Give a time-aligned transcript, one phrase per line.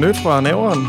[0.00, 0.82] nyt fra næveren.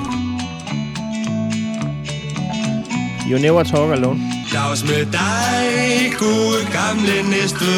[3.29, 4.19] You never talk alone.
[4.53, 7.71] Dags med dig, gode gamle næste.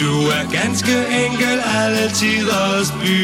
[0.00, 3.18] Du er ganske enkel alle tiders by.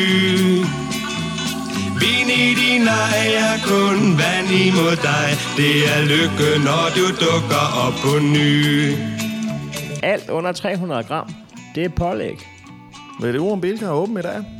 [2.00, 5.28] Vin i din ej er kun vand imod dig.
[5.56, 8.94] Det er lykke, når du dukker op på ny.
[10.02, 11.28] Alt under 300 gram,
[11.74, 12.38] det er pålæg.
[13.20, 14.59] Ved det om Bilka er åben i dag?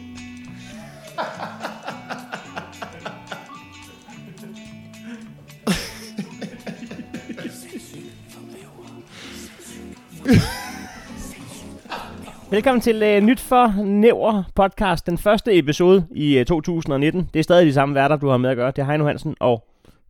[12.51, 17.29] Velkommen til uh, Nyt for Næver podcast, den første episode i uh, 2019.
[17.33, 18.71] Det er stadig de samme værter, du har med at gøre.
[18.71, 19.67] Det er Heino Hansen og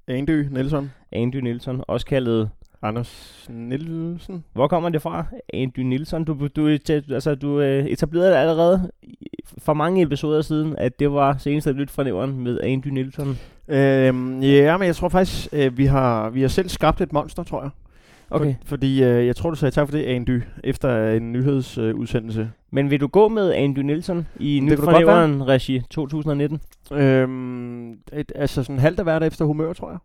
[0.08, 0.92] Andy Nielsen.
[1.12, 2.50] Andy Nielsen, også kaldet
[2.82, 4.44] Anders Nielsen.
[4.54, 5.26] Hvor kommer det fra?
[5.54, 8.92] Andy Nielsen, du, du, altså, du øh, etablerede det allerede
[9.58, 13.40] for mange episoder siden, at det var seneste nyt fra nævren med Andy Nielsen.
[13.68, 17.44] Øhm, ja, men jeg tror faktisk, øh, vi, har, vi har selv skabt et monster,
[17.44, 17.70] tror jeg.
[18.32, 18.54] Okay.
[18.62, 22.50] For, fordi øh, jeg tror, du sagde tak for det, Andy, efter en nyhedsudsendelse.
[22.72, 26.60] Men vil du gå med Andy Nielsen i Nyt fra regi 2019?
[26.92, 29.98] øhm, et, altså sådan halvt af hvert efter humør, tror jeg.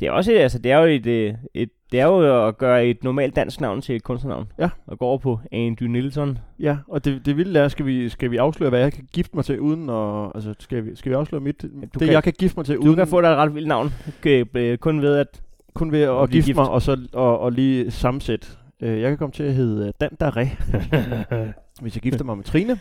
[0.00, 2.58] Det er også et, altså, det er jo et, øh, et, det er jo at
[2.58, 4.46] gøre et normalt dansk navn til et kunstnernavn.
[4.58, 4.68] Ja.
[4.86, 6.38] Og gå over på Andy Nielsen.
[6.60, 9.36] Ja, og det, det vilde er, skal vi, skal vi afsløre, hvad jeg kan gifte
[9.36, 10.32] mig til uden at...
[10.34, 11.62] Altså, skal vi, skal vi afsløre mit...
[11.62, 12.96] det, kan- jeg kan gifte mig til Du uden...
[12.96, 13.90] kan få dig et ret vildt navn,
[14.26, 15.42] øh, øh, kun ved at...
[15.74, 16.56] kun ved at, gifte gift.
[16.56, 18.46] mig, og så og, og lige sammensætte.
[18.80, 20.46] Øh, jeg kan komme til at hedde Dan Daré,
[21.82, 22.78] hvis jeg gifter mig med Trine.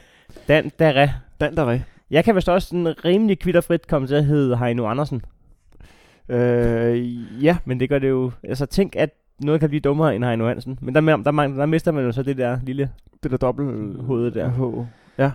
[0.48, 1.10] Dan Dare.
[1.42, 1.80] Dan Daré.
[2.12, 5.22] Jeg kan vist også sådan rimelig kvitterfrit komme til at hedde Heino Andersen.
[6.30, 8.32] Øh, ja, Men det gør det jo...
[8.44, 9.10] Altså tænk, at
[9.40, 10.80] noget kan blive dummere end Heino Hansen.
[10.82, 12.90] Men der, der, der, der mister man jo så det der lille...
[13.24, 14.50] det der dobbelt Hovedet der.
[14.50, 14.86] H.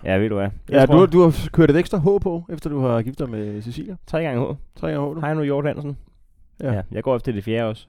[0.04, 0.44] Ja, ved du hvad.
[0.68, 3.26] Jeg Ja, tror, du, du har kørt et ekstra H på, efter du har giftet
[3.26, 3.96] dig med Cecilia.
[4.06, 4.56] Tre gange H.
[4.80, 5.20] Tre gange H nu.
[5.20, 5.96] Heino Hjort Hansen.
[6.62, 6.72] Ja.
[6.72, 6.82] Ja.
[6.92, 7.86] jeg går efter det fjerde også.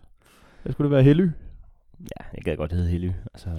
[0.66, 1.28] Jeg skulle det være Helly.
[2.02, 3.10] Ja, jeg gad godt hedde Helly.
[3.34, 3.50] Altså.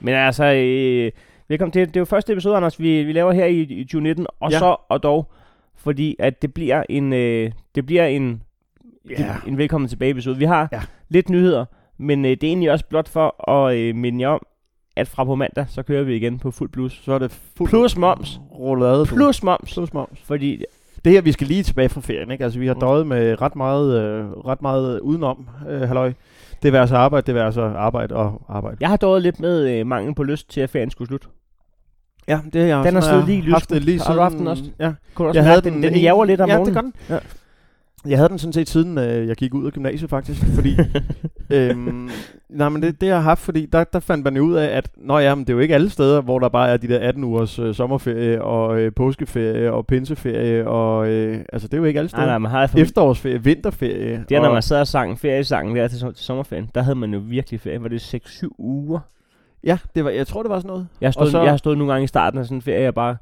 [0.00, 1.12] Men altså, øh,
[1.48, 1.88] velkommen til.
[1.88, 4.26] Det er jo første episode, Anders, vi, vi laver her i, i 2019.
[4.40, 4.58] Og Ja.
[4.58, 5.32] så og dog,
[5.76, 8.42] fordi at det bliver en, øh, det bliver en,
[9.10, 9.36] Ja.
[9.46, 10.38] en velkommen tilbage episode.
[10.38, 10.80] Vi har Ja.
[11.08, 11.64] lidt nyheder,
[11.98, 14.46] men øh, det er egentlig også blot for at øh, minde jer om,
[14.96, 17.00] at fra på mandag, så kører vi igen på fuld plus.
[17.04, 18.40] Så er det fuld Plus moms.
[18.52, 19.06] rullade.
[19.06, 19.72] Plus moms.
[19.74, 20.20] Plus moms.
[20.22, 20.64] Fordi
[21.04, 22.44] Det her, vi skal lige tilbage fra ferien, ikke?
[22.44, 22.80] Altså, vi har Mm.
[22.80, 26.12] døjet med ret meget, øh, ret meget udenom, øh, halløj.
[26.62, 28.76] Det vil altså arbejde, det vil altså arbejde og arbejde.
[28.80, 31.26] jeg har dårligt lidt med øh, mangel på lyst til, at ferien skulle slutte.
[32.28, 34.22] Ja, det har jeg Den har stået lige i haft det lige Har du siden,
[34.22, 34.64] haft den også?
[34.80, 36.74] Ja, Kunne du også jeg havde den, den, den en- jager lidt om ja, morgenen.
[36.74, 37.20] det gør den.
[38.04, 38.10] Ja.
[38.10, 40.76] Jeg havde den sådan set siden øh, jeg gik ud af gymnasiet faktisk, fordi
[41.50, 42.10] øhm,
[42.48, 44.76] nej, men det, det jeg har haft, fordi der, der fandt man jo ud af,
[44.76, 46.88] at nå ja, men det er jo ikke alle steder, hvor der bare er de
[46.88, 51.78] der 18 ugers øh, sommerferie og øh, påskeferie og pinseferie og øh, altså det er
[51.78, 52.26] jo ikke alle Nej, steder.
[52.26, 54.24] nej, man har for Efterårsferie, vinterferie.
[54.28, 56.70] Det er, når og- man sad og sang feriesangen der til, til sommerferien.
[56.74, 57.82] Der havde man jo virkelig ferie.
[57.82, 58.98] Var det 6-7 uger?
[59.64, 60.86] Ja, det var, jeg tror det var sådan noget.
[61.00, 61.42] Jeg har, stået, så...
[61.42, 63.16] jeg har stået nogle gange i starten af sådan en ferie, jeg bare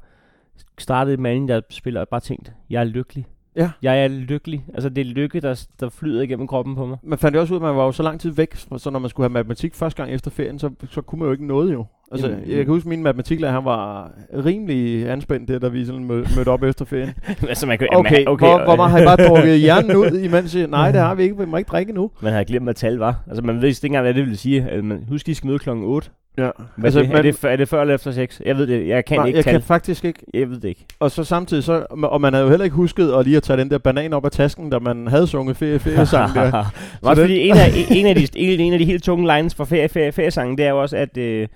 [0.79, 3.25] startede med en, jeg spiller og bare tænkt, jeg er lykkelig.
[3.55, 3.69] Ja.
[3.81, 4.65] Jeg er lykkelig.
[4.73, 6.97] Altså det er lykke, der, der flyder igennem kroppen på mig.
[7.03, 8.89] Man fandt jo også ud af, at man var jo så lang tid væk, så
[8.89, 11.47] når man skulle have matematik første gang efter ferien, så, så kunne man jo ikke
[11.47, 11.85] noget jo.
[12.11, 14.11] Altså, Jamen, jeg kan huske, at min matematiklærer, han var
[14.45, 17.13] rimelig anspændt der, da vi sådan mød, mødte op efter ferien.
[17.49, 20.55] altså man kan, Okay, okay, hvor, hvor man har I bare drukket hjernen ud, imens
[20.55, 22.11] I, nej, det har vi ikke, vi må ikke drikke nu.
[22.21, 23.23] Man havde glemt, hvad tal var.
[23.27, 24.63] Altså man ved ikke engang, hvad det ville sige.
[24.69, 26.09] Altså, man, husk, I skal møde klokken 8.
[26.37, 26.49] Ja.
[26.75, 28.41] Hvad altså, det, er, det, er det før eller efter 6?
[28.45, 28.87] Jeg ved det.
[28.87, 29.53] Jeg kan nej, ikke jeg tal.
[29.53, 30.19] kan faktisk ikke.
[30.33, 30.85] Jeg ved det ikke.
[30.99, 33.57] Og så samtidig, så, og man havde jo heller ikke husket at lige at tage
[33.57, 36.51] den der banan op af tasken, da man havde sunget ferie, feriesang der.
[37.01, 39.55] Også det- fordi en af, en, af de, en, en af de helt tunge lines
[39.55, 41.47] for ferie, ferie, feriesangen, det er jo også at øh,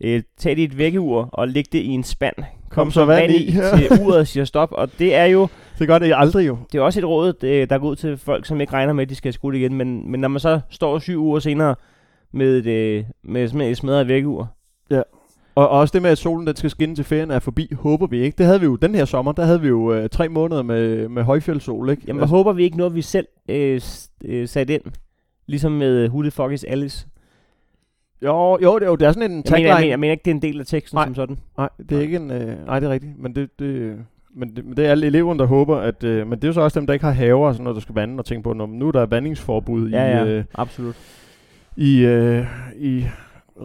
[0.00, 2.36] øh, tage dit vækkeur og lægge det i en spand.
[2.70, 3.76] Kom, så vand i, ja.
[3.76, 4.68] til uret siger stop.
[4.72, 5.48] Og det er jo
[5.78, 6.58] Det gør det aldrig jo.
[6.72, 9.02] det er også et råd, det, der går ud til folk, som ikke regner med,
[9.02, 9.74] at de skal skole igen.
[9.74, 11.74] Men, men når man så står syv uger senere
[12.32, 14.46] med et, øh, med, et smadret vækkeur,
[15.54, 18.06] Og, og også det med, at solen den skal skinne til ferien er forbi, håber
[18.06, 18.36] vi ikke.
[18.38, 21.08] Det havde vi jo den her sommer, der havde vi jo øh, tre måneder med,
[21.08, 22.02] med højfjeldssol, ikke?
[22.06, 23.80] jamen, jeg håber vi ikke noget, vi selv øh,
[24.24, 24.82] øh, satte ind.
[25.46, 27.06] Ligesom med Who the fuck is Alice.
[28.22, 29.64] jo, jo, det er jo det er sådan en Jeg tagline.
[29.64, 31.04] mener, jeg, mener, jeg mener ikke, det er en del af teksten Nej.
[31.06, 31.38] som sådan.
[31.58, 32.30] Nej, det er ikke en...
[32.30, 33.18] Øh, nej, det er rigtigt.
[33.18, 33.96] Men det, det,
[34.34, 36.04] men det, men det er alle eleverne, der håber, at...
[36.04, 37.80] Øh, men det er jo så også dem, der ikke har haver, sådan, når der
[37.80, 40.96] skal vande, og tænke på, nu er der vandingsforbud Ja, i, ja, øh, absolut.
[41.76, 42.44] I, øh,
[42.80, 43.04] i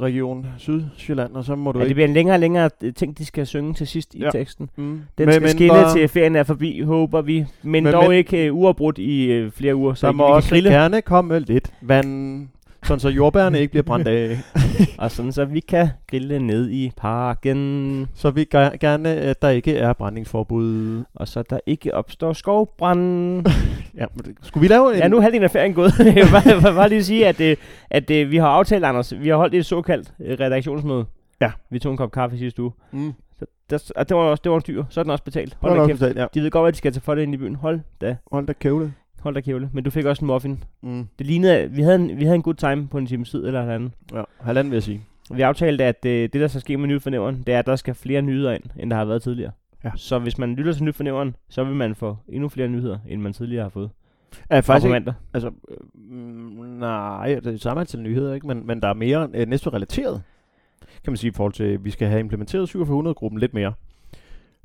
[0.01, 1.95] Region Sydsjælland, og så må du Ja, det ikke...
[1.95, 4.29] bliver en længere og længere øh, ting, de skal synge til sidst i Ja.
[4.31, 4.69] teksten.
[4.75, 4.83] Mm.
[5.17, 7.45] Den Men- skal skinne der- til ferien er forbi, håber vi.
[7.63, 10.49] Men, Men- dog men- ikke uh, uafbrudt i uh, flere uger, så Der må også
[10.49, 10.69] grille.
[10.69, 12.47] gerne komme lidt vand,
[12.83, 14.37] sådan så jordbærne ikke bliver brændt af.
[14.97, 18.07] Og sådan, så vi kan grille ned i parken.
[18.15, 21.03] Så vi gør gerne, at der ikke er brændingsforbud.
[21.15, 23.45] Og så der ikke opstår skovbrand.
[23.97, 24.99] Ja, men det, skulle vi lave en...
[24.99, 25.93] ja, nu er halvdelen af ferien gået.
[25.99, 27.57] jeg vil bare, vil bare lige sige, at, øh,
[27.89, 31.05] at øh, vi har aftalt, Anders, vi har holdt et såkaldt øh, redaktionsmøde.
[31.41, 31.51] Ja.
[31.69, 32.71] Vi tog en kop kaffe sidste uge.
[32.91, 33.13] Mm.
[33.39, 34.83] Så der, og det var også det var en dyr.
[34.89, 35.57] Så er den også betalt.
[35.61, 35.99] Hold da kæft.
[35.99, 36.25] betalt, ja.
[36.33, 37.55] De ved godt, hvad de skal tage for det ind i byen.
[37.55, 38.15] Hold da.
[38.31, 38.93] Hold da kævle.
[39.21, 39.69] Hold da kævle.
[39.73, 40.63] Men du fik også en muffin.
[40.81, 41.07] Mm.
[41.19, 43.59] Det lignede, vi havde en, vi havde en god time på en times tid eller
[43.59, 43.94] halvanden.
[44.13, 45.01] Ja, halvanden vil jeg sige.
[45.33, 47.75] Vi aftalte, at øh, det, der skal ske med nyt fornævren, det er, at der
[47.75, 49.51] skal flere nyheder ind, end der har været tidligere.
[49.83, 49.91] Ja.
[49.95, 53.21] Så hvis man lytter til nyt fornævren, så vil man få endnu flere nyheder, end
[53.21, 53.89] man tidligere har fået.
[54.33, 55.13] Fra faktisk ikke, mandag.
[55.33, 58.47] altså, øh, nej, det er samme antal nyheder, ikke?
[58.47, 60.21] Men, men der er mere øh, næste relateret,
[61.03, 63.74] kan man sige, i forhold til, at vi skal have implementeret 4700-gruppen lidt mere.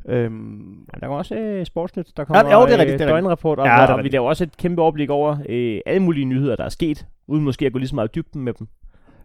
[0.08, 0.58] Øhm,
[0.94, 3.08] Ja, der kommer også øh, sportsnyt, der kommer jo, det er rigtigt, rigtigt.
[3.08, 6.02] døgnrapport, og, Ja, det er og vi laver også et kæmpe overblik over øh, alle
[6.02, 8.52] mulige nyheder, der er sket, uden måske at gå lige så meget i dybden med
[8.52, 8.68] dem.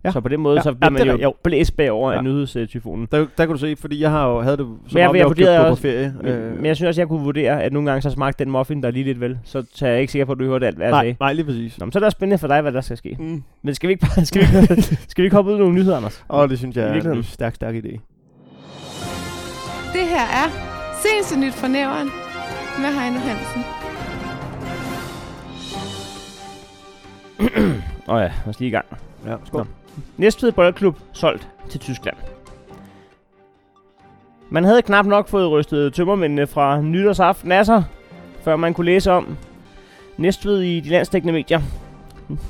[0.06, 0.12] Ja.
[0.12, 1.33] Så på den måde, Ja, så ja, bliver det man jo, rigtigt, jo.
[1.44, 2.18] blæst bagover Ja.
[2.18, 3.07] af nyhedstyfonen.
[3.12, 5.16] der, der kan du se, fordi jeg har jo havde det som Men jeg- om,
[5.16, 6.13] jeg jeg var vurderede købt på, også- ferie.
[6.22, 8.51] Men, øh, men jeg synes også, jeg kunne vurdere, at nogle gange så smagte den
[8.51, 9.38] muffin, der er lige lidt vel.
[9.44, 11.16] Så, så er jeg ikke sikker på, at du hørte alt, hvad jeg nej, sagde.
[11.19, 11.80] nej, lige præcis.
[11.80, 13.16] Nå, men så er det også spændende for dig, hvad der skal ske.
[13.19, 13.44] Mm.
[13.62, 15.75] Men skal vi ikke, bare, skal vi ikke, skal vi ikke hoppe ud i nogle
[15.75, 16.25] nyheder, Anders?
[16.27, 18.00] Og det synes jeg er en stærk, stærk idé.
[19.94, 20.70] Det her er
[21.01, 22.09] Seneste Nyt fra Næveren
[22.80, 23.63] med Heino Hansen.
[28.07, 28.86] Åh oh ja, lad os lige i gang.
[29.25, 29.68] Ja, skål.
[30.18, 32.18] Næstved Boldklub solgt til Tyskland.
[34.50, 37.83] Man havde knap nok fået rystet tømmermændene fra nytårsaften af sig,
[38.44, 39.38] før man kunne læse om
[40.18, 41.62] Næstved i de landsdækkende medier.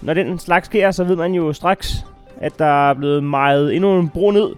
[0.02, 2.06] Når den slags sker, så ved man jo straks,
[2.38, 4.50] at der er blevet meget endnu en bro ned.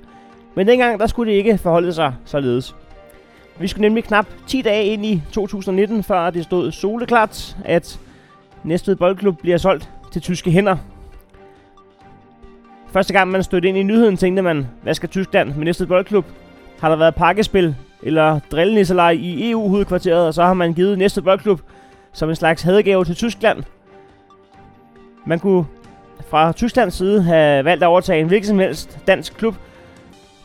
[0.56, 2.76] Men dengang, der skulle det ikke forholde sig således.
[3.60, 8.00] Vi skulle nemlig knap 10 dage ind i 2019, før det stod soleklart, at
[8.64, 10.78] Næstved Boldklub bliver solgt til tyske hænder.
[12.92, 16.26] Første gang man stødte ind i nyheden, tænkte man, hvad skal Tyskland med Næstved boldklub?
[16.80, 21.62] Har der været pakkespil eller drillenisselej i EU-hovedkvarteret, og så har man givet næste boldklub
[22.14, 23.64] som en slags hadegave til Tyskland.
[25.26, 25.66] Man kunne
[26.30, 29.56] fra Tysklands side have valgt at overtage en hvilken som helst dansk klub.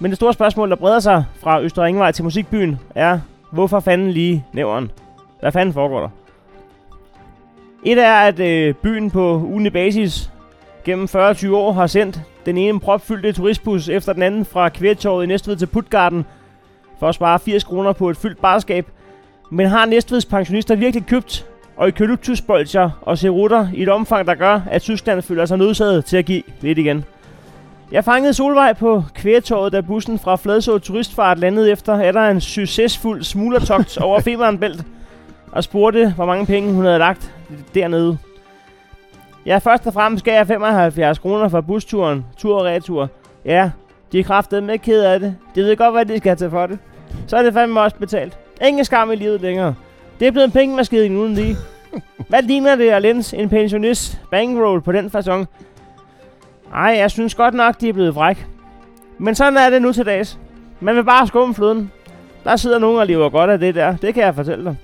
[0.00, 3.20] Men det store spørgsmål, der breder sig fra Østre Ringvej til musikbyen, er,
[3.52, 4.90] hvorfor fanden lige nævren?
[5.40, 6.08] Hvad fanden foregår der?
[7.84, 10.30] Et er, at øh, byen på ugenlig basis
[10.84, 15.26] gennem 40-20 år har sendt den ene propfyldte turistbus efter den anden fra Kvægtorvet i
[15.26, 16.24] Næstved til Putgarden
[16.98, 18.86] for at spare 80 kroner på et fyldt barskab.
[19.50, 21.46] Men har Næstveds pensionister virkelig købt
[21.82, 26.24] eukalyptusbolcher og cerutter i et omfang, der gør, at Tyskland føler sig nødsaget til at
[26.24, 27.04] give lidt igen?
[27.92, 32.40] Jeg fangede Solvej på Kvægtorvet, da bussen fra Fladså Turistfart landede efter, at der en
[32.40, 34.84] succesfuld smuglertogt over Femernbælt,
[35.52, 37.34] og spurgte, hvor mange penge hun havde lagt
[37.74, 38.18] dernede.
[39.46, 43.08] Ja, først og fremmest gav jeg 75 kroner for busturen, tur og retur.
[43.44, 43.70] Ja,
[44.12, 45.36] de er kraftedeme med ked af det.
[45.54, 46.78] De ved godt, hvad de skal tage for det.
[47.26, 48.38] Så er det fandme også betalt.
[48.66, 49.74] Ingen skam i livet længere.
[50.20, 51.56] Det er blevet en pengemaskine uden lige.
[52.28, 55.44] Hvad ligner det at lens en pensionist bankroll på den façon?
[56.74, 58.46] Ej, jeg synes godt nok, de er blevet fræk.
[59.18, 60.38] Men sådan er det nu til dags.
[60.80, 61.92] Man vil bare skumme fløden.
[62.44, 63.96] Der sidder nogen og lever godt af det der.
[63.96, 64.76] Det kan jeg fortælle dig.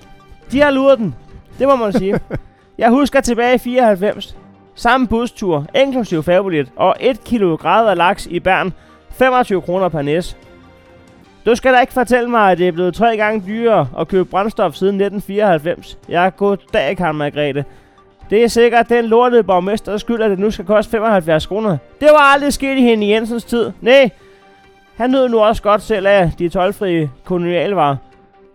[0.51, 1.15] De har luret den.
[1.59, 2.19] Det må man sige.
[2.77, 4.37] Jeg husker tilbage i 94.
[4.75, 8.73] Samme bustur, inklusiv færgebillet og 1 kilo grader laks i Bern.
[9.11, 10.37] 25 kroner per næs.
[11.45, 14.25] Du skal da ikke fortælle mig, at det er blevet tre gange dyrere at købe
[14.25, 15.97] brændstof siden 1994.
[16.09, 17.65] Jeg er god dag, Karl Margrethe.
[18.29, 21.77] Det er sikkert den lortede borgmester, der skyld, at det nu skal koste 75 kroner.
[22.01, 23.71] Det var aldrig sket i Henning Jensens tid.
[23.81, 24.09] Nej,
[24.95, 27.95] Han nød nu også godt selv af de tolvfrie kolonialvarer.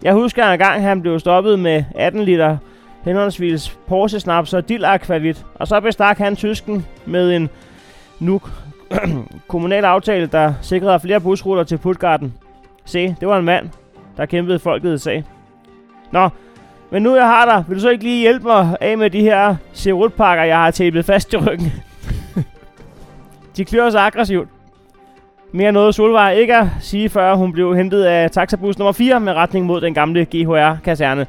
[0.02, 2.56] Jeg husker en gang, han blev stoppet med 18 liter
[3.04, 5.46] henholdsvis porsesnaps og Dill Aquavit.
[5.54, 7.50] Og så bestak han tysken med en
[8.18, 8.40] nu
[9.48, 12.34] kommunal aftale, der sikrede flere busruter til Puttgarden.
[12.84, 13.68] Se, det var en mand,
[14.16, 15.24] der kæmpede folket sag.
[16.10, 16.28] Nå,
[16.90, 19.20] men nu jeg har dig, vil du så ikke lige hjælpe mig af med de
[19.20, 21.72] her serutpakker, jeg har tapet fast i ryggen?
[23.56, 24.48] de klør så aggressivt.
[25.52, 29.32] Mere noget Solvej ikke at sige, før hun blev hentet af taxabus nummer 4 med
[29.32, 31.26] retning mod den gamle GHR-kaserne.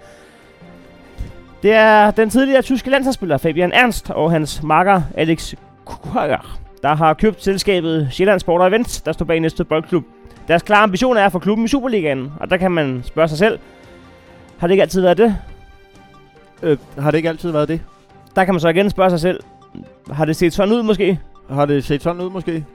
[1.63, 5.53] Det er den tidligere tyske landsholdsspiller Fabian Ernst og hans makker Alex
[5.85, 10.03] Kukker, der har købt selskabet Sjællands Sport Events, der står bag næste boldklub.
[10.47, 13.37] Deres klare ambition er at få klubben i Superligaen, og der kan man spørge sig
[13.37, 13.59] selv,
[14.61, 15.35] har det ikke altid været det?
[16.63, 17.81] Øh, har det ikke altid været det?
[18.35, 19.39] Der kan man så igen spørge sig selv,
[20.11, 21.19] har det set sådan ud måske?
[21.49, 22.65] Har det set sådan ud måske?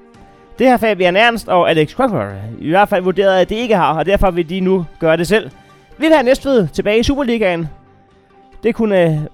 [0.58, 3.98] Det har Fabian Ernst og Alex Quacker i hvert fald vurderet, at det ikke har,
[3.98, 5.50] og derfor vil de nu gøre det selv.
[5.98, 7.68] Vi vil have Næstved tilbage i Superligaen.
[8.62, 9.28] Det kunne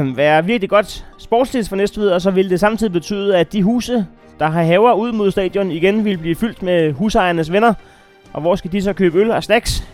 [0.00, 3.62] øh, være virkelig godt sportsligt for Næstved, og så ville det samtidig betyde, at de
[3.62, 4.06] huse,
[4.38, 7.74] der har haver ud mod stadion, igen vil blive fyldt med husejernes venner.
[8.32, 9.88] Og hvor skal de så købe øl og snacks?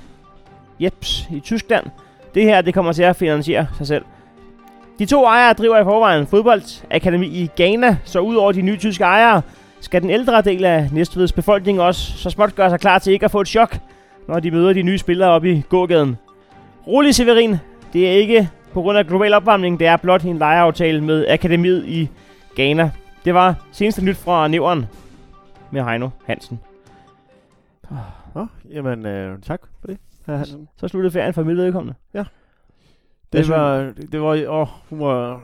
[0.80, 1.86] Jeps, i Tyskland.
[2.34, 4.04] Det her, det kommer til at finansiere sig selv.
[4.98, 9.42] De to ejere driver i forvejen fodboldakademi i Ghana, så udover de nye tyske ejere,
[9.80, 13.24] skal den ældre del af Næstveds befolkning også så småt gøre sig klar til ikke
[13.24, 13.78] at få et chok,
[14.28, 16.16] når de møder de nye spillere oppe i gågaden.
[16.86, 17.56] Rolig Severin,
[17.92, 21.84] det er ikke på grund af global opvarmning, det er blot en lejeaftale med akademiet
[21.86, 22.08] i
[22.56, 22.90] Ghana.
[23.24, 24.86] Det var seneste nyt fra Nævren
[25.70, 26.60] med Heino Hansen.
[28.34, 29.98] Nå, jamen øh, tak for det.
[30.76, 31.94] Så sluttede ferien for mit vedkommende.
[33.32, 35.42] Det var, det var, åh, hun var,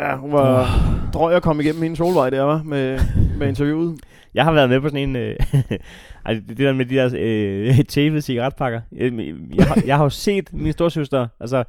[0.00, 0.68] ja, hun var
[1.14, 3.00] drøg at komme igennem hendes solvej der, var med,
[3.38, 4.00] med interviewet.
[4.34, 5.16] Jeg har været med på sådan en...
[5.16, 5.36] Øh,
[6.26, 8.80] ej, det der med de der øh, tapede cigaretpakker.
[8.92, 9.12] Jeg,
[9.54, 11.64] jeg, har, jeg har jo set min storsøster altså,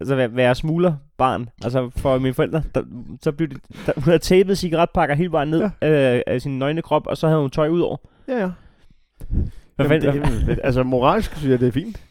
[0.00, 1.48] altså være, være smugler barn.
[1.64, 2.62] Altså for mine forældre.
[2.74, 2.82] Der,
[3.22, 5.88] så blev det, der, hun havde tapet cigaretpakker hele vejen ned Ja.
[5.88, 6.16] ja.
[6.16, 7.96] øh, af sin nøgne krop, og så havde hun tøj ud over.
[8.28, 8.50] Ja, ja.
[9.78, 12.02] Jamen, det, jamen, altså moralsk synes jeg, det er fint.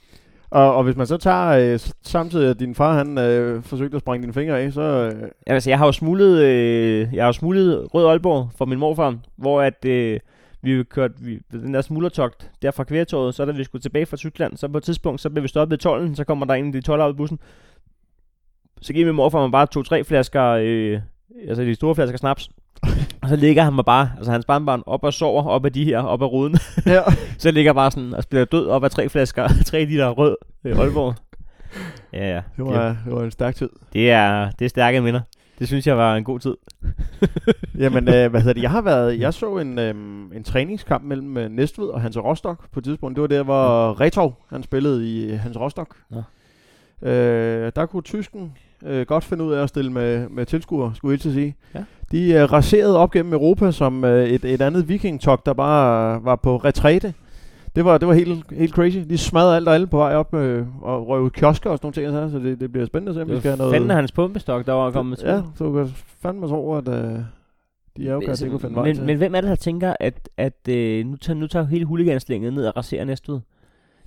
[0.49, 4.01] Og, og hvis man så tager øh, samtidig, at din far han øh, forsøgte at
[4.01, 4.81] sprænge dine fingre af, så...
[4.81, 8.65] Øh, Ja, altså, jeg har jo smuglet, øh, jeg har jo smuglet Rød Aalborg for
[8.65, 10.19] min morfar, hvor at, øh,
[10.61, 14.17] vi kørte vi, den der smuglertogt der fra Kværetorvet, så da vi skulle tilbage fra
[14.17, 16.65] Tyskland, så på et tidspunkt, så blev vi stoppet i tollen, så kommer der en
[16.67, 17.39] af de 12 ud i bussen.
[18.81, 20.99] Så giver min morfar mig bare to-tre flasker, øh,
[21.47, 22.49] altså de store flasker snaps.
[23.27, 25.83] Og så ligger han mig bare, altså hans barnbarn, op og sover op af de
[25.83, 26.57] her, op af ruden.
[26.85, 27.01] ja.
[27.37, 30.79] så ligger bare sådan og spiller død op af tre flasker, tre liter rød øh,
[30.79, 31.15] Aalborg.
[32.13, 32.41] Ja, ja.
[32.57, 33.69] Det var, det var en stærk tid.
[33.93, 35.21] Det er, det er stærke minder.
[35.59, 36.55] Det synes jeg var en god tid.
[37.83, 38.61] Jamen, øh, hvad hedder det?
[38.61, 39.95] Jeg har været, jeg så en, øh,
[40.35, 43.15] en træningskamp mellem øh, Næstved og Hans Rostock på et tidspunkt.
[43.15, 45.95] Det var der, hvor Retov, han spillede i øh, Hans Rostock.
[46.09, 46.21] Nå.
[47.09, 48.53] Øh, der kunne tysken
[48.85, 51.55] øh, godt finde ud af at stille med, med tilskuere, skulle jeg til at sige.
[51.75, 51.83] Ja.
[52.11, 56.35] De øh, raserede op gennem Europa som øh, et, et andet vikingtog, der bare var
[56.35, 57.13] på retræte.
[57.75, 58.97] Det var, det var helt, helt crazy.
[58.97, 62.17] De smadrede alt og alle på vej op øh, og røv kiosker og sådan nogle
[62.17, 62.31] ting.
[62.31, 63.73] Så, så det, det bliver spændende at se, om vi skal have noget...
[63.73, 65.27] Fanden hans pumpestok, der var kommet til.
[65.27, 65.87] Ja, så du kan
[66.21, 67.19] fandme tro, at øh,
[67.97, 69.05] de er jo det kunne finde vej men, til.
[69.05, 72.53] men hvem er det, der tænker, at, at øh, nu, tager, nu tager hele huliganslænget
[72.53, 73.39] ned og raserer Næstved?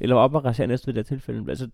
[0.01, 1.45] Eller op og raserer Næstved i det her tilfælde?
[1.49, 1.69] Altså,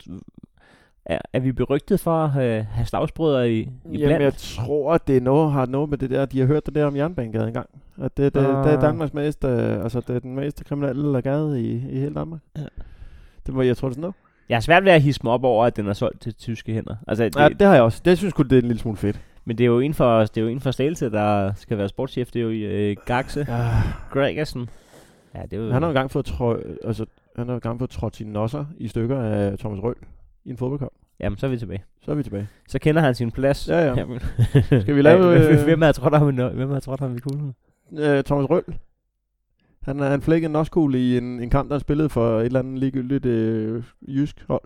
[1.07, 4.23] er, er vi berygtet for at have, have slagsbrødre i, i Jamen, blandt?
[4.23, 6.75] jeg tror, at det er noget, har noget med det der, de har hørt det
[6.75, 7.69] der om Jernbanegade engang.
[8.03, 8.83] At det, det, det er Ah.
[8.83, 12.41] Danmarks mest, øh, altså det er den mest kriminelle gade i, i hele Danmark.
[12.59, 12.63] Ja.
[13.47, 14.15] Det må jeg tror, det er sådan noget.
[14.49, 16.73] Jeg har svært ved at hisse mig op over, at den er solgt til tyske
[16.73, 16.95] hænder.
[17.09, 18.03] Altså, det, Ja, det har jeg også.
[18.05, 19.21] Det synes jeg det er en lille smule fedt.
[19.45, 21.89] Men det er jo en for, det er jo en for Slagelse, der skal være
[21.89, 22.31] sportschef.
[22.31, 23.69] Det er jo øh, Gaxe Ja.
[24.11, 24.69] Gregersen.
[25.35, 25.73] Ja, det er jo...
[25.73, 28.89] Han har jo engang fået, trø, altså, han har engang fået trådt sine nosser i
[28.89, 29.97] stykker af Thomas Røhl
[30.47, 30.93] i en fodboldkamp.
[31.21, 31.85] Jamen, så er vi tilbage.
[32.05, 32.49] Så er vi tilbage.
[32.69, 33.69] Så kender han sin plads.
[33.69, 33.95] Ja, ja.
[33.95, 34.21] Jamen.
[34.83, 37.55] Skal vi lave, øh, Hvem har trådt ham i, hvem har trådt ham i kuglen?
[37.99, 38.65] Øh, Thomas Røhl.
[39.83, 42.59] Han, han flækkede en noskugle i en, en kamp, der han spillede for et eller
[42.61, 44.63] andet ligegyldigt øh, jysk hold.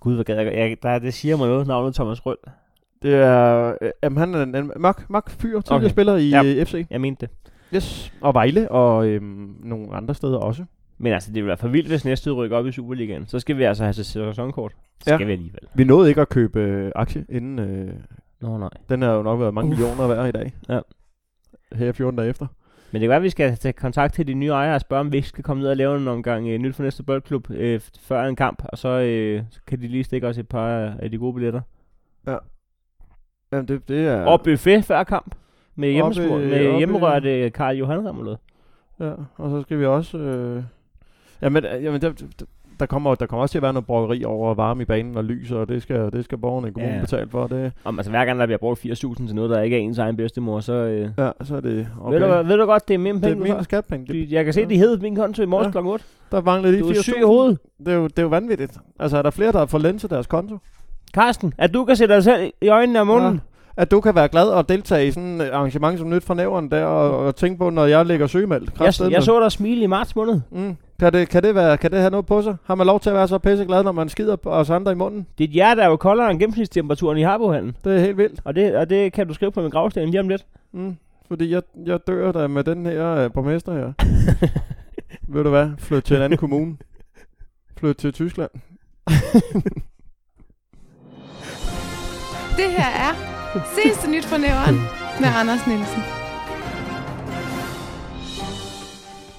[0.00, 2.36] Gud, hvad gad jeg, jeg der, Det siger mig noget, navnet Thomas Rød.
[3.02, 5.88] Det er, øh, jamen, han er en, en mørk, mørk fyr, tidligere Okay.
[5.88, 6.42] spiller i Ja.
[6.42, 6.62] ja.
[6.64, 6.86] FC.
[6.90, 7.34] Jeg mente det.
[7.74, 8.12] Yes.
[8.20, 10.64] Og Vejle, og øhm, nogle andre steder også.
[10.98, 13.26] Men altså, det vil være for vildt, hvis næste rykker op i Superligaen.
[13.26, 14.72] Så skal vi altså have sæsonkort.
[15.04, 15.16] Så Ja.
[15.16, 15.60] skal vi alligevel.
[15.74, 17.58] Vi nåede ikke at købe øh, aktie inden.
[17.58, 17.92] Øh,
[18.40, 18.68] Nå, nej.
[18.88, 19.78] den har jo nok været mange Uff.
[19.80, 20.52] millioner værd i dag.
[20.68, 20.80] Ja.
[21.72, 22.46] Her 14 dage efter.
[22.92, 25.00] Men det kan være, at vi skal tage kontakt til de nye ejere og spørge,
[25.00, 27.50] om vi ikke skal komme ned og lave en omgang øh, nyt for næste boldklub
[27.50, 28.62] øh, før en kamp.
[28.64, 30.68] Og så, øh, så kan de lige stikke os et par
[31.00, 31.60] af- de gode billetter.
[33.52, 34.24] Jamen, det, det er...
[34.24, 35.34] Og buffet før kamp.
[35.76, 38.36] Med, hjemmesmur, med hjemmerørte Karl Johan Remmerlød.
[39.00, 40.18] Ja, og så skal vi også...
[40.18, 40.62] Øh...
[41.42, 42.12] Jamen, øh, jamen der,
[42.80, 45.24] der- kommer, der kommer også til at være noget brokkeri over varme i banen og
[45.24, 46.96] lys, og det skal, det skal borgerne i kommunen Ja.
[46.96, 47.00] ja.
[47.04, 47.46] betale for.
[47.46, 49.98] Det, Om, altså, hver gang der bliver brugt 80.000 til noget, der ikke er ens
[49.98, 50.72] egen bedstemor, så...
[50.72, 52.18] Øh, ja, så er det okay.
[52.20, 54.12] ved, du, ved du godt, det er Det penge, er du min skatpenge.
[54.12, 55.80] Det, Jeg kan se, de hed min konto i morges Ja.
[55.80, 55.86] kl.
[55.86, 56.04] 8.
[56.30, 57.02] der mangler lige Du er 80.000.
[57.02, 57.58] syg i hovedet.
[57.78, 58.78] Det er, jo, det er jo vanvittigt.
[59.00, 60.58] Altså, er der flere, der har fået deres konto?
[61.14, 63.34] Karsten, at du kan sætte dig selv i øjnene og munden.
[63.34, 63.38] Ja.
[63.82, 66.70] At du kan være glad og deltage i sådan et arrangement som nyt fra nævren
[66.70, 68.70] der, og, og tænke på, når jeg ligger sygemeldt.
[68.80, 70.40] Jeg, jeg så dig smile i marts måned.
[70.50, 70.76] Mm.
[71.00, 72.56] Kan, det, kan, det være, kan det have noget på sig?
[72.64, 74.94] Har man lov til at være så pisseglad, når man skider på os andre i
[74.94, 75.26] munden?
[75.38, 77.76] Dit hjerte er jo koldere end gennemsnitstemperaturen i Harbohallen.
[77.84, 78.40] Det er helt vildt.
[78.44, 80.46] Og det, og det kan du skrive på min gravsten lige om lidt.
[80.72, 80.96] Mm.
[81.28, 83.92] Fordi jeg, jeg dør da med den her øh, borgmester her.
[85.34, 85.70] Ved du hvad?
[85.78, 86.76] Flyt til en anden kommune.
[87.76, 88.50] Flyt til Tyskland.
[92.56, 93.14] Det her er
[93.74, 94.76] Seneste Nyt fra Næveren
[95.20, 96.17] med Anders Nielsen.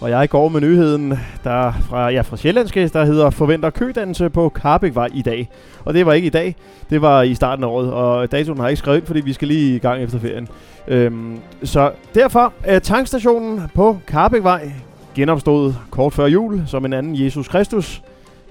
[0.01, 1.09] Og jeg går med nyheden
[1.43, 5.49] der fra, ja, fra Sjællandske, der hedder Forventer kødannelse på Karbækvej i dag.
[5.85, 6.55] Og det var ikke i dag,
[6.89, 9.33] det var i starten af året, og datoen har jeg ikke skrevet ind, fordi vi
[9.33, 10.47] skal lige i gang efter ferien.
[10.87, 14.71] Øhm, så derfor, er tankstationen på Karbækvej
[15.15, 18.01] genopstod kort før jul som en anden Jesus Kristus.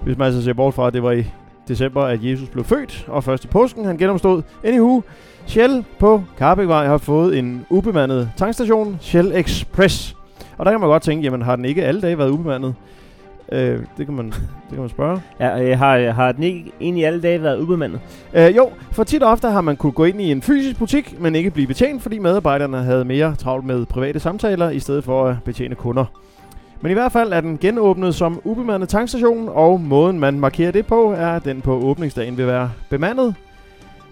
[0.01, 1.25] Hvis man altså ser bort fra, at det var i
[1.67, 4.41] december, at Jesus blev født, og først i påsken han genopstod.
[4.63, 5.01] Anywho,
[5.45, 10.18] Shell på Karbækvej har fået en ubemandet tankstation, Shell Express.
[10.59, 12.75] Og der kan man godt tænke, jamen har den ikke alle dage været ubemandet?
[13.51, 15.21] Øh, det, kan man, det kan man spørge.
[15.39, 17.99] Ja, øh, har, har den ikke egentlig alle dage været ubemandet?
[18.33, 21.19] Øh, jo, for tit og ofte har man kunne gå ind i en fysisk butik,
[21.19, 25.25] men ikke blive betjent, fordi medarbejderne havde mere travlt med private samtaler, i stedet for
[25.25, 26.05] at betjene kunder.
[26.81, 30.85] Men i hvert fald er den genåbnet som ubemandet tankstation, og måden man markerer det
[30.85, 33.35] på, er, at den på åbningsdagen vil være bemandet.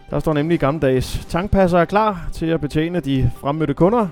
[0.10, 4.08] Der står nemlig gammeldags tankpasser klar til at betjene de fremmødte kunder.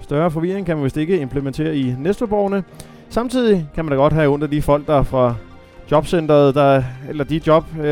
[0.00, 2.64] Større forvirring kan man vist ikke implementere i Næstvedborgerne.
[3.08, 5.34] Samtidig kan man da godt have ondt af de folk, der er fra
[5.90, 7.84] jobcentret, der, eller de job, øh,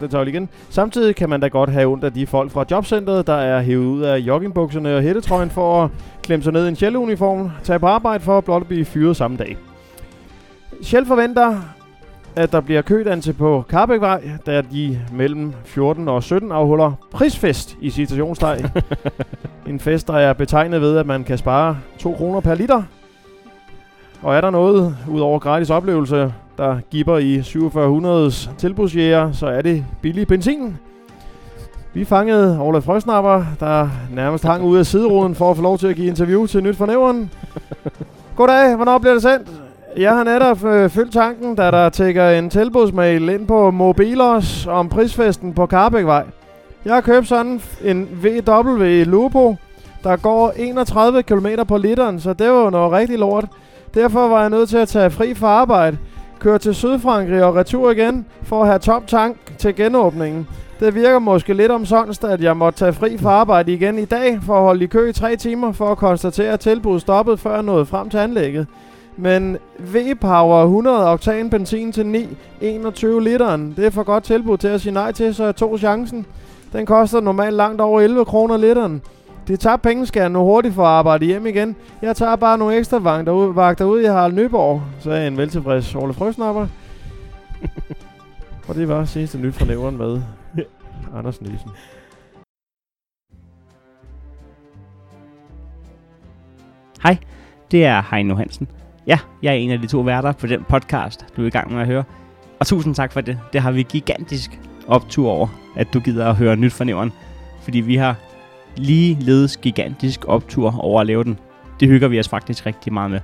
[0.00, 0.48] det tager jeg lige igen.
[0.70, 3.86] Samtidig kan man da godt have ondt af de folk fra jobcentret, der er hævet
[3.86, 5.90] ud af joggingbukserne og hættetrøjen for at
[6.22, 9.36] klemme sig ned i en Shell-uniform, tage på arbejde for at blot blive fyret samme
[9.36, 9.56] dag.
[10.82, 11.60] Shell forventer,
[12.36, 17.90] at der bliver kødannelse på Karbækvej, da de mellem 14 og 17 afholder prisfest i
[17.90, 18.66] citationstegn.
[19.66, 22.82] en fest, der er betegnet ved, at man kan spare 2 kroner per liter.
[24.22, 29.62] Og er der noget, ud over gratis oplevelse, der giver i 4700's tilbudsjæger, så er
[29.62, 30.76] det billig benzin.
[31.94, 35.86] Vi fangede Ole Frøsnapper, der nærmest hang ud af sideruden for at få lov til
[35.86, 37.30] at give interview til Nyt for Nævren.
[38.36, 39.69] Goddag, hvornår bliver det sendt?
[39.96, 44.88] Jeg har netop øh, fyldt tanken, da der tækker en tilbudsmail ind på Mobilos om
[44.88, 46.24] prisfesten på Karbækvej.
[46.84, 49.56] Jeg har købt sådan en VW Lupo,
[50.04, 53.44] der går 31 km på literen, så det var jo noget rigtig lort.
[53.94, 55.98] Derfor var jeg nødt til at tage fri fra arbejde,
[56.38, 60.48] køre til Sydfrankrig og retur igen, for at have tom tank til genåbningen.
[60.80, 64.38] Det virker måske lidt omsonst, at jeg måtte tage fri fra arbejde igen i dag,
[64.42, 67.54] for at holde i kø i tre timer, for at konstatere, at tilbuddet stoppede, før
[67.54, 68.66] jeg nåede frem til anlægget.
[69.16, 72.26] Men V-Power 100 oktan benzin til
[72.60, 75.78] 9,21 literen, det er for godt tilbud til at sige nej til, så jeg tog
[75.78, 76.26] chancen.
[76.72, 79.02] Den koster normalt langt over 11 kroner literen.
[79.48, 81.76] Det tager penge, skal jeg nu hurtigt for at arbejde hjem igen.
[82.02, 85.94] Jeg tager bare nogle ekstra vagter ud, vagter ud i Harald Nyborg, sagde en veltilfreds
[85.94, 86.66] Ole Frøsnapper.
[88.68, 90.20] og det var sidste nyt fra nævren med
[91.18, 91.70] Anders Nielsen.
[97.02, 97.16] Hej,
[97.70, 98.68] det er Heino Hansen.
[99.10, 101.72] Ja, jeg er en af de to værter på den podcast, du er i gang
[101.72, 102.04] med at høre.
[102.60, 103.38] Og tusind tak for det.
[103.52, 107.12] Det har vi gigantisk optur over, at du gider at høre nyt fra nævren.
[107.62, 108.16] Fordi vi har
[108.76, 111.38] lige ledes gigantisk optur over at lave den.
[111.80, 113.20] Det hygger vi os faktisk rigtig meget med.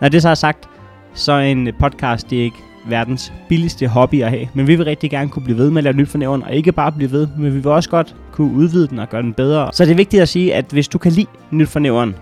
[0.00, 0.68] Når det så er sagt,
[1.14, 4.48] så er en podcast det er ikke verdens billigste hobby at have.
[4.54, 6.54] Men vi vil rigtig gerne kunne blive ved med at lave nyt for nævren, og
[6.54, 9.34] ikke bare blive ved, men vi vil også godt kunne udvide den og gøre den
[9.34, 9.70] bedre.
[9.72, 12.14] Så det er vigtigt at sige, at hvis du kan lide nyt for nævren,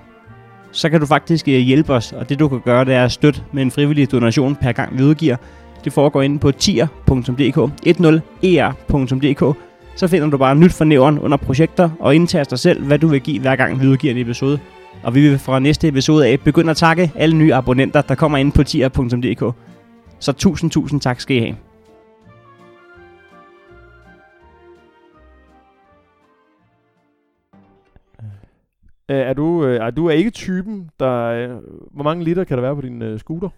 [0.73, 3.13] så kan du faktisk øh, hjælpe os, og det du kan gøre, det er at
[3.13, 5.37] støtte med en frivillig donation per gang vi udgiver.
[5.85, 9.57] Det foregår inde på tier.dk, 10er.dk.
[9.97, 13.21] Så finder du bare nyt for nævren under projekter, og indtaster selv, hvad du vil
[13.21, 14.59] give, hver gang vi udgiver en episode.
[15.03, 18.39] Og vi vil fra næste episode af begynde at takke alle nye abonnenter, der kommer
[18.39, 19.55] ind på tier.dk.
[20.19, 21.70] Så tusind, tusind tak skal I have.
[29.11, 31.17] Øh, er, du, øh, er du er ikke typen, der...
[31.25, 31.51] Øh,
[31.91, 33.49] hvor mange liter kan der være på din øh, scooter?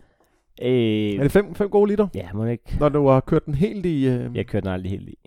[0.63, 2.09] Øh, Er det 5 gode liter?
[2.15, 2.77] ja, må ikke.
[2.81, 4.07] Når du har kørt den helt i...
[4.09, 5.19] Øh, Jeg kørte den aldrig helt i.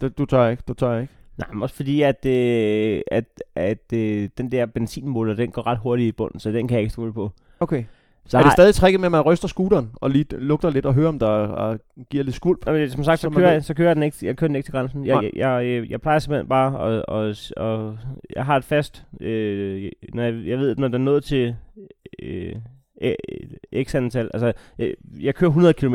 [0.00, 1.12] det, du tager ikke, du tager ikke.
[1.38, 5.78] Nej, men også fordi, at, øh, at, at øh, den der benzinmåler, den går ret
[5.78, 7.30] hurtigt i bunden, så den kan jeg ikke stole på.
[7.60, 7.84] Okay.
[8.28, 10.94] Så er det stadig tricket med, at man ryster scooteren og lige lugter lidt og
[10.94, 11.28] hører, om der
[11.70, 11.76] er,
[12.10, 12.66] giver lidt skulp?
[12.66, 14.56] Nå, men som sagt, så Så kører, jeg, så kører den ikke, jeg kører den
[14.56, 15.06] ikke til grænsen.
[15.06, 17.92] Jeg, jeg, jeg, jeg, plejer simpelthen bare at, at, at,
[18.36, 21.56] jeg har et fast, øh, når jeg, jeg ved, når der er nået til
[22.22, 22.54] øh,
[23.02, 23.14] øh,
[23.84, 25.94] x antal, altså øh, jeg kører 100 km,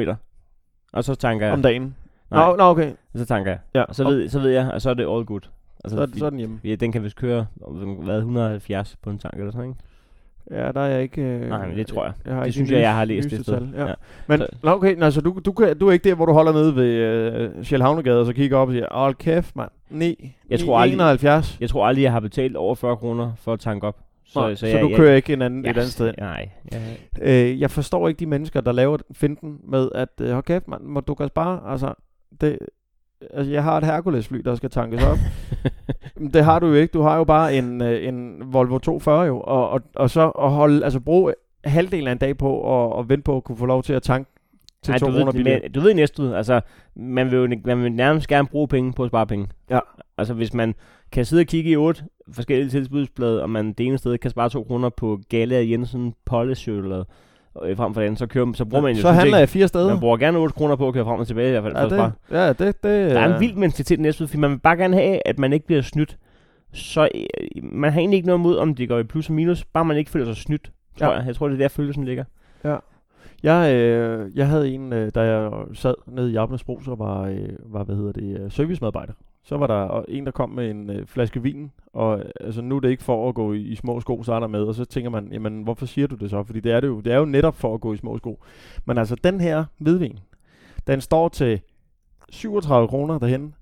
[0.94, 1.96] og så tanker jeg, Om dagen?
[2.32, 2.50] Nej.
[2.50, 2.92] Nå, nå, okay.
[2.92, 3.82] og så tanker jeg, Ja.
[3.84, 5.42] og så ved, så ved jeg, at så er det all good.
[5.84, 6.60] Altså, så, er- så er den hjemme.
[6.64, 7.46] ja, den kan vist køre
[8.04, 9.80] hvad, 170 på en tank eller sådan, ikke?
[10.52, 11.22] Ja, der er jeg ikke...
[11.22, 12.14] Øh, Nej, men det tror jeg.
[12.26, 13.68] jeg har Det synes jeg, jeg har læst det sted.
[13.76, 13.86] Ja.
[13.88, 13.94] Ja.
[14.28, 16.34] Men, Så- nå, okay, nå, så du, du, kan, du er ikke der, hvor du
[16.34, 19.70] holder nede ved øh, Sjælhavnegade, og så kigger op og siger, hold kæft, mand.
[19.90, 21.58] 9, Jeg tror aldrig- 71.
[21.62, 24.00] Jeg tror aldrig, jeg har betalt over 40 kroner for at tanke op.
[24.26, 26.16] Så, så, så jeg, du jeg, kører ikke en anden, jeg, et andet sted ind.
[26.20, 26.50] Nej.
[26.72, 26.82] Jeg,
[27.22, 30.84] Øh, jeg forstår ikke de mennesker, der laver finden med, at øh, hold kæft, mand,
[30.84, 31.72] må du kan spare.
[31.72, 31.94] Altså,
[32.42, 32.58] det,
[33.34, 35.18] altså, jeg har et Hercules-fly, der skal tankes op.
[36.34, 36.92] Det har du jo ikke.
[36.92, 39.40] Du har jo bare en, øh, en Volvo 240 jo.
[39.40, 43.10] Og, og, og så at holde, altså bruge halvdelen af en dag på at, at
[43.10, 44.32] vente på at kunne få lov til at tanke
[44.84, 45.60] til Ej, 2 du, kroner ved, billigere.
[45.62, 46.62] men, du ved i næste ud, altså,
[46.96, 49.48] man vil jo man vil nærmest gerne bruge penge på at spare penge.
[49.70, 49.80] Ja.
[50.18, 50.76] Altså, hvis man
[51.12, 54.50] kan sidde og kigge i otte forskellige tilbudsblade, og man det ene sted kan spare
[54.50, 56.14] 2 kroner på Gale af Jensen
[56.68, 57.04] eller
[57.64, 59.68] øh, frem for det andet, så, kører, så bruger man jo så handler jeg fire
[59.68, 59.88] steder.
[59.90, 61.76] Man bruger gerne 8 kroner på at køre frem og tilbage i hvert fald.
[61.76, 64.52] Ja, det, ja, det, det, Der er øh, en vild mentalitet i Næstved, fordi man
[64.52, 66.18] vil bare gerne have, at man ikke bliver snydt.
[66.74, 69.66] Så øh, man har egentlig ikke noget imod, om det går i plus og minus,
[69.66, 71.18] bare man ikke føler sig snydt, tror Ja.
[71.18, 71.24] jeg.
[71.28, 72.24] Jeg tror, det er der følelsen ligger.
[73.44, 77.50] Jeg, øh, jeg havde en, øh, da jeg sad nede i Japnesbro, så var, øh,
[77.66, 79.14] var hvad hedder det, øh, servicemedarbejder.
[79.46, 82.76] Så var der en, der kom med en øh, flaske vin, og øh, altså, nu
[82.76, 84.76] er det ikke for at gå i, i små sko, så er der med, og
[84.76, 86.44] så tænker man, jamen hvorfor siger du det så?
[86.44, 88.44] Fordi det er, det jo, det er jo netop for at gå i små sko.
[88.86, 90.20] Men altså den her hvidvin,
[90.88, 91.62] den står til
[92.30, 93.56] 37 kroner derhen.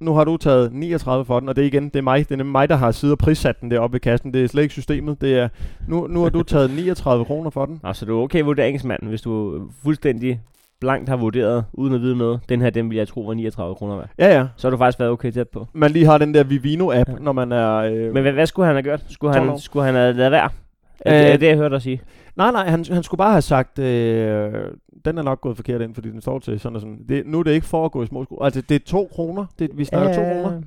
[0.00, 2.40] Nu har du taget 39 for den, og det er igen, det er mig, det
[2.40, 4.34] er mig, der har siddet og prissat den deroppe ved kassen.
[4.34, 5.20] Det er slet ikke systemet.
[5.20, 5.48] Det er,
[5.88, 7.80] nu, nu har du taget 39 kroner for den.
[7.84, 10.40] Altså, så du er okay vurderingsmanden, hvis du fuldstændig
[10.80, 12.40] blankt har vurderet, uden at vide noget.
[12.48, 14.08] Den her, den vil jeg tro var 39 kroner værd.
[14.18, 14.46] Ja, ja.
[14.56, 15.66] Så har du faktisk været okay tæt på.
[15.72, 17.18] man lige har den der Vivino-app, Ja.
[17.20, 17.74] når man er...
[17.76, 19.04] Øh, Men hvad, hvad skulle han have gjort?
[19.08, 20.48] Skulle 12 han, skulle han have lavet være?
[21.00, 22.00] Er, det, Øh, er det, jeg hørte dig sige?
[22.36, 24.52] nej, nej, han, han skulle bare have sagt, øh,
[25.04, 26.98] den er nok gået forkert ind, fordi den står til sådan og sådan.
[27.08, 28.38] Det, nu er det ikke for at gå i små sko.
[28.42, 29.44] Altså, det er to kroner.
[29.58, 30.62] Det, vi snakker to kroner.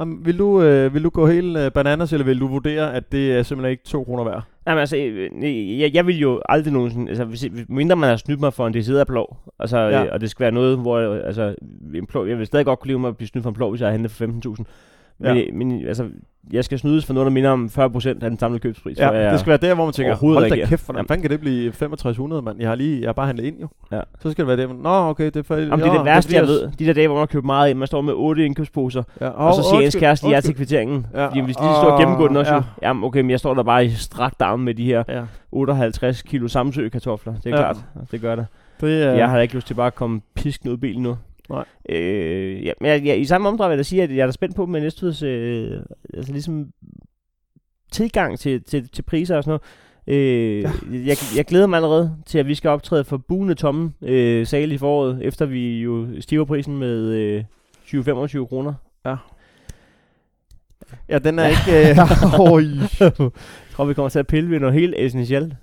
[0.00, 3.12] Um, vil, du, øh, vil du gå helt øh, bananas, eller vil du vurdere, at
[3.12, 4.42] det er simpelthen ikke to kroner værd?
[4.70, 8.40] Jamen altså, øh, jeg, jeg vil jo aldrig nogensinde, altså hvis, mindre man har snydt
[8.40, 10.04] mig for en decideret plov, altså, Ja.
[10.04, 11.54] øh, og det skal være noget, hvor, øh, altså,
[11.94, 13.70] en plov, jeg vil stadig godt kunne leve med at blive snydt for en plov,
[13.70, 14.64] hvis jeg har handlet for 15.000.
[15.24, 15.44] Ja.
[15.52, 16.08] men altså,
[16.52, 18.98] jeg skal snydes for noget, der minder om 40% af den samlede købspris.
[18.98, 21.30] Ja, jeg, det skal være der, hvor man tænker, hold da kæft, hvordan fanden kan
[21.30, 22.60] det blive 6500, mand?
[22.60, 23.68] Jeg har lige, jeg har bare handlet ind jo.
[23.92, 24.00] Ja.
[24.20, 25.56] Så skal det være der, nå, okay, det er for...
[25.56, 26.70] Jamen, det er det værste, jeg ved.
[26.78, 29.54] De der dage, hvor man køber meget ind, man står med otte indkøbsposer, Ja, og
[29.54, 31.06] så siger ens kæreste ja til kvitteringen.
[31.14, 31.26] Ja.
[31.26, 32.56] Fordi hvis de lige står og gennemgår den også, ja.
[32.82, 32.88] ja.
[32.88, 36.22] jamen okay, men jeg står der bare i strakt arm med de her Ja, 58
[36.22, 37.34] kilo samsø kartofler.
[37.44, 37.56] Det er Ja.
[37.56, 37.76] klart,
[38.10, 38.46] det gør det.
[38.80, 39.10] det er...
[39.12, 41.16] Jeg har ikke lyst til bare at komme pisken ud i bilen nu.
[41.50, 41.64] Nej.
[41.88, 44.26] Øh, ja, men jeg, jeg, i samme omdrej vil jeg da sige, at jeg er
[44.26, 45.80] da spændt på med Næstvids øh,
[46.14, 46.70] altså ligesom
[47.92, 49.62] tilgang til, til, til priser og sådan noget.
[50.06, 50.70] Øh, ja.
[50.90, 54.74] jeg, jeg glæder mig allerede til, at vi skal optræde for buende tomme øh, sale
[54.74, 57.44] i foråret, efter vi jo stiver prisen med øh,
[57.86, 58.74] 20-25 kroner.
[61.08, 61.90] Ja, den er ikke...
[61.90, 61.96] Øh.
[63.70, 65.54] Jeg tror, vi kommer til at pille ved noget helt essentielt.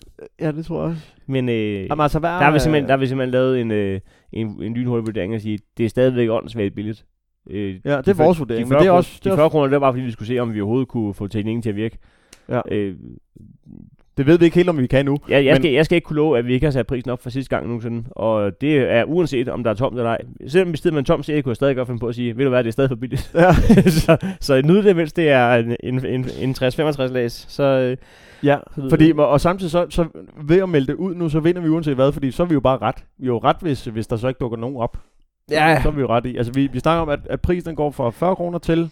[0.42, 1.02] Ja, det tror jeg også.
[1.28, 3.72] Men øh, Jamen, altså, hvad der, har vi simpelthen, der har vi simpelthen lavet en,
[3.72, 4.00] øh,
[4.32, 7.06] en, en lynhurtig vurdering og sige, det er stadigvæk åndssvagt billigt.
[7.50, 9.20] Øh, Ja, det de er vores de vurdering, 40 men det er også...
[9.24, 10.88] De er 40 også, kroner, det var bare fordi, vi skulle se, om vi overhovedet
[10.88, 11.98] kunne få teknikken til at virke.
[12.50, 12.62] Ja.
[12.72, 12.96] Øh,
[14.18, 15.18] det ved vi ikke helt, om vi kan nu.
[15.30, 17.12] jeg, jeg, Men- skal, jeg skal ikke kunne love, at vi ikke har sat prisen
[17.12, 18.04] op for sidste gang nogensinde.
[18.12, 20.18] Og det er uanset, om der er tomt eller ej.
[20.48, 22.38] Selvom vi stod med en tom serie, kunne jeg stadig godt finde på at sige,
[22.38, 23.32] ved du hvad, det er stadig for billigt.
[23.36, 23.54] Ja.
[24.06, 27.46] så, så nyd det, mens det er en, en, en, en 60-65 læs.
[27.50, 27.98] Så øh,
[28.44, 30.06] Ja, Så fordi, og samtidig så, så
[30.44, 32.54] ved at melde det ud nu, så vinder vi uanset hvad, fordi så er vi
[32.54, 32.96] jo bare ret.
[33.20, 34.98] Vi er jo ret, hvis, hvis der så ikke dukker nogen op.
[35.52, 35.80] Ja.
[35.84, 36.38] Så er vi jo ret i.
[36.38, 38.90] Altså, vi, vi snakker om, at, at prisen går fra 40 kroner til...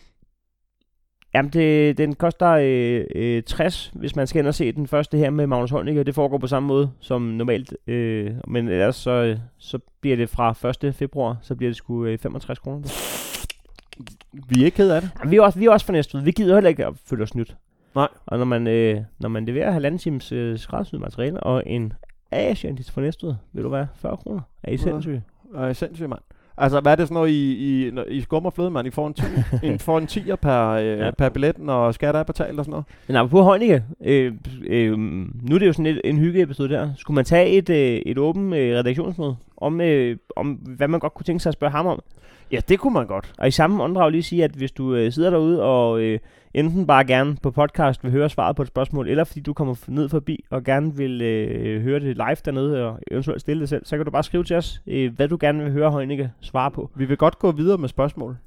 [1.35, 5.17] Jamen, det, den koster øh, øh, 60, hvis man skal ind og se den første
[5.17, 6.03] her med Magnus Heunicke.
[6.03, 7.73] Det foregår på samme måde som normalt.
[7.87, 10.95] Øh, men ellers så, øh, så bliver det fra 1.
[10.95, 12.81] februar, så bliver det sgu øh, 65 kroner.
[14.49, 15.09] Vi er ikke ked af det.
[15.19, 16.21] Jamen, vi er også, vi er også fra Næstved.
[16.21, 17.55] Vi gider heller ikke at føle os snydt.
[17.95, 18.07] Nej.
[18.25, 21.93] Og når man, øh, når man leverer halvanden times øh, skræddersyet materiale og en
[22.31, 24.41] Asiantis fra Næstved, vil du være 40 kroner.
[24.63, 25.23] Er I sindssyge?
[25.55, 26.21] Øh, sindssygt, mand.
[26.57, 28.87] Altså, hvad er det sådan noget i, i, i skum og fløde, mand?
[28.87, 29.21] I får en, 10,
[29.67, 31.05] en, får en 10'er per, øh, ja.
[31.05, 31.11] Ja.
[31.11, 32.85] per billet, når skat er betalt og sådan noget.
[33.07, 34.33] Men apropos Heunicke, øh,
[34.67, 36.89] øh, nu er det jo sådan et, en hyggeepisode der.
[36.97, 41.13] Skulle man tage et, øh, et åbent øh, redaktionsmøde om, øh, om hvad man godt
[41.13, 41.99] kunne tænke sig at spørge ham om.
[42.51, 43.33] Ja, det kunne man godt.
[43.37, 46.19] Og i samme åndedrag lige sige, at hvis du øh, sidder derude og øh,
[46.53, 49.75] enten bare gerne på podcast vil høre svaret på et spørgsmål, eller fordi du kommer
[49.87, 53.85] ned forbi og gerne vil øh, høre det live dernede og eventuelt stille det selv,
[53.85, 56.71] så kan du bare skrive til os, øh, hvad du gerne vil høre Heunicke svare
[56.71, 56.89] på.
[56.95, 58.37] Vi vil godt gå videre med spørgsmål.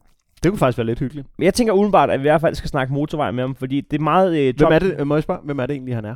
[0.43, 1.27] Det kunne faktisk være lidt hyggeligt.
[1.39, 3.81] Men jeg tænker umiddelbart, at vi i hvert fald skal snakke motorvej med ham, fordi
[3.81, 4.73] det er meget øh, Hvem top.
[4.73, 6.15] er det, øh, må jeg spørge, hvem er det egentlig, han er?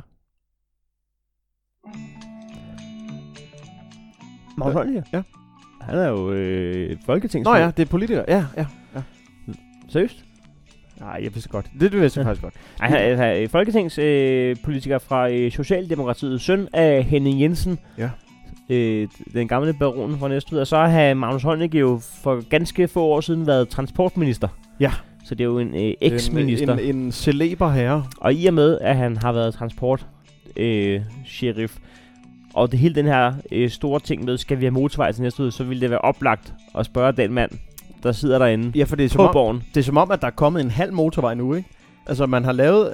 [4.57, 5.03] Magnus?
[5.13, 5.23] Ja.
[5.85, 7.45] Han er jo øh, folketings.
[7.45, 8.25] Nå ja, det er politikere.
[8.27, 8.65] Ja, ja.
[9.89, 10.25] Seriøst?
[10.99, 11.65] Nej, jeg vidste godt.
[11.79, 12.53] Det, det vidste jeg faktisk godt.
[12.79, 17.79] Ej, han er, er folketingspolitiker øh, politiker fra øh, Socialdemokratiet, søn af Henning Jensen.
[17.97, 18.09] Ja.
[18.69, 20.59] Øh, den gamle baron fra Næstved.
[20.59, 24.47] Og så har Magnus Heunicke jo for ganske få år siden været transportminister.
[24.79, 24.91] Ja.
[25.25, 26.73] Så det er jo en øh, eks-minister.
[26.73, 28.05] En, en, en celeber herre.
[28.17, 30.07] Og i og med, at han har været transport
[30.57, 31.77] øh, sheriff,
[32.53, 35.51] og det hele den her øh, store ting med, skal vi have motorvej til Næstved,
[35.51, 37.51] så ville det være oplagt at spørge den mand,
[38.03, 39.63] der sidder derinde Ja, for det er, som på om, borgen.
[39.73, 41.69] det er som om, at der er kommet en halv motorvej nu, ikke?
[42.07, 42.93] Altså, man har lavet...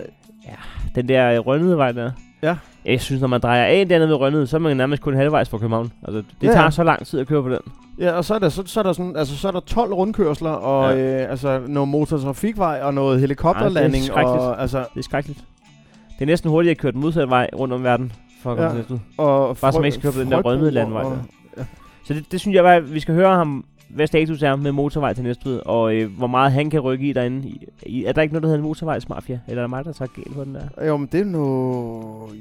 [0.95, 2.11] Den der øh, Rønnede vej der.
[2.43, 2.55] Ja.
[2.85, 5.49] Jeg synes, når man drejer af dernede ved Rønnede, så er man nærmest kun halvvejs
[5.49, 5.91] fra København.
[6.03, 6.69] Altså, det Ja, ja, tager ja.
[6.71, 7.57] så lang tid at køre på den.
[7.99, 9.93] Ja, og så er der, så, så er der, sådan, altså, så er der 12
[9.93, 11.23] rundkørsler, og ja.
[11.23, 14.41] øh, altså, noget motortrafikvej, og noget helikopterlanding, Ja, det er skrækkeligt.
[14.43, 15.39] og, altså, Det er skrækkeligt.
[16.15, 18.11] Det er næsten hurtigt at køre den modsatte vej rundt om verden.
[18.43, 18.69] For at komme Ja.
[18.69, 18.99] til Næstved.
[19.17, 21.17] og Bare så man ikke skal køre på den der Rønnede landvej der.
[22.03, 25.13] Så det, det synes jeg bare, vi skal høre ham, hvad status er med motorvej
[25.13, 27.47] til Næstved, og øh, hvor meget han kan rykke i derinde.
[27.49, 29.39] I, i, er der ikke noget, der hedder en motorvejsmafia?
[29.47, 30.85] Eller er der mig, der tager galt på den der?
[30.87, 31.39] Jo, men det er nu...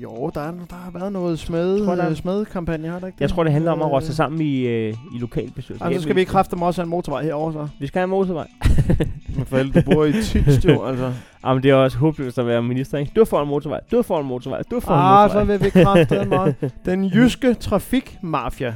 [0.03, 3.07] Jo, der, er, der har været noget smed, Tror, der er- øh, smedkampagne, har der
[3.07, 5.87] ikke Jeg tror, det handler om at Øh, rotte sig sammen i, øh, i lokalbestyrelsen.
[5.87, 7.69] Altså, så skal vi ikke kræfte også have en motorvej herover så?
[7.81, 8.47] Vi skal have en motorvej.
[9.37, 11.13] Med forældre, du bor i Tilst, jo, altså.
[11.47, 13.13] Jamen, det er også håbløst at være minister, ikke?
[13.17, 15.57] Du får en motorvej, du får en motorvej, du får en Ah, så motorvej.
[15.57, 16.55] vil vi kræfte mig.
[16.87, 18.75] Den jyske trafikmafia,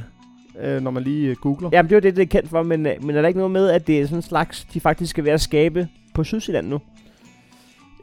[0.61, 1.69] øh, når man lige øh, googler.
[1.73, 3.37] Jamen, det er jo det, det er kendt for, men, øh, men er der ikke
[3.39, 6.23] noget med, at det er sådan en slags, de faktisk skal være at skabe på
[6.23, 6.79] Sydsjælland nu?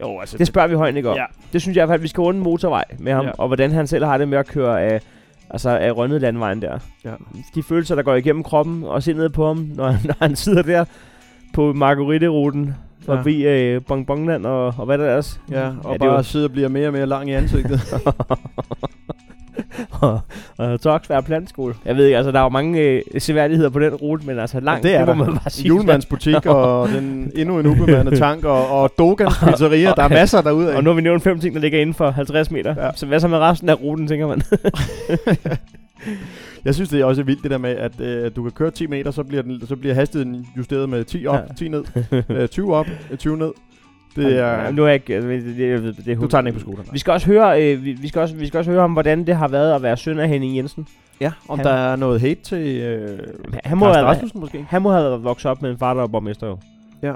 [0.00, 1.16] Jo, altså, Det spørger vi Højnik om.
[1.16, 1.24] Ja.
[1.52, 3.30] Det synes jeg i hvert fald, at vi skal runde en motorvej med ham, Ja.
[3.38, 5.00] og hvordan han selv har det med at køre af,
[5.50, 6.78] altså af Rønnede landvejen der.
[7.04, 7.12] Ja.
[7.54, 10.62] De følelser, der går igennem kroppen og sindet på ham, når, han- når han sidder
[10.62, 10.84] der
[11.54, 13.62] på Marguerite-ruten forbi ja.
[13.62, 15.40] øh, Bonbonland og, og hvad der ellers.
[15.50, 17.80] Ja, og Ja, bare var- sidder og bliver mere og mere lang i ansigtet.
[20.00, 20.20] og,
[20.58, 21.74] og Toksvær Plantskole.
[21.84, 24.60] Jeg ved ikke, altså der er jo mange øh, seværdigheder på den rute, men altså
[24.60, 25.66] langt, det er det må man bare sige.
[25.66, 29.92] Julemandsbutik og den endnu en ubemandet tank og, og Dogans pizzeria.
[29.96, 30.76] Der er masser derude af.
[30.76, 32.74] Og nu har vi nævnt fem ting, der ligger inden for 50 meter.
[32.76, 32.84] Ja.
[32.84, 32.90] Ja.
[32.94, 34.42] Så hvad så med resten af ruten, tænker man?
[36.64, 38.86] Jeg synes, det er også vildt det der med, at øh, du kan køre 10
[38.86, 41.54] meter, så bliver, den, så bliver hastigheden justeret med 10 op, Ja.
[41.58, 41.84] 10 ned,
[42.28, 43.50] øh, 20 op, øh, 20 ned.
[44.16, 44.46] Det er...
[44.64, 45.20] Ja, nu er jeg ikke...
[45.28, 46.86] Det, det, det, det, det, Du tager den ikke på skolen.
[46.92, 49.26] Vi skal også høre, øh, vi, vi, skal også, vi skal også høre om, hvordan
[49.26, 50.86] det har været at være søn af Henning Jensen.
[51.20, 53.18] Ja, om Han- der er noget hate til øh,
[53.64, 54.64] Han må, have, Rasmussen måske.
[54.68, 56.58] han må have vokset op med en far, der var borgmester jo.
[57.02, 57.12] Ja.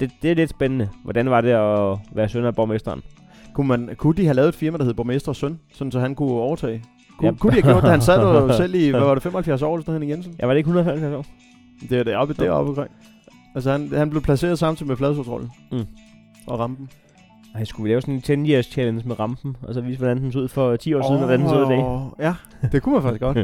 [0.00, 0.88] Det, det er lidt spændende.
[1.04, 3.02] Hvordan var det at være søn af borgmesteren?
[3.54, 6.00] Kunne, man, kunne de have lavet et firma, der hed Borgmester og Søn, sådan så
[6.00, 6.82] han kunne overtage?
[7.18, 7.34] Kunne, Ja.
[7.38, 7.90] kunne de have gjort det?
[7.90, 10.34] Han sad jo selv i, hvad var det, 75 år, eller sådan Henning Jensen?
[10.38, 11.26] Jeg var det ikke 195 år?
[11.90, 12.90] Det er deroppe, deroppe omkring.
[13.54, 15.50] Altså, han, han blev placeret samtidig med Fladsortrollen.
[15.72, 15.86] Mm.
[16.46, 16.88] Og rampen.
[17.54, 20.16] Ej, skulle vi lave sådan en 10 years challenge med rampen, og så vise, hvordan
[20.18, 21.84] den så ud for 10 år siden, og hvordan den så ud i dag?
[21.84, 22.34] Åh, Ja,
[22.72, 23.38] det kunne man faktisk godt.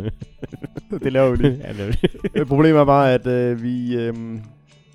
[1.05, 1.61] det laver vi lige.
[1.65, 2.31] ja, det er det.
[2.35, 3.97] Øh, Problemet er bare, at øh, vi...
[3.97, 4.15] Øh,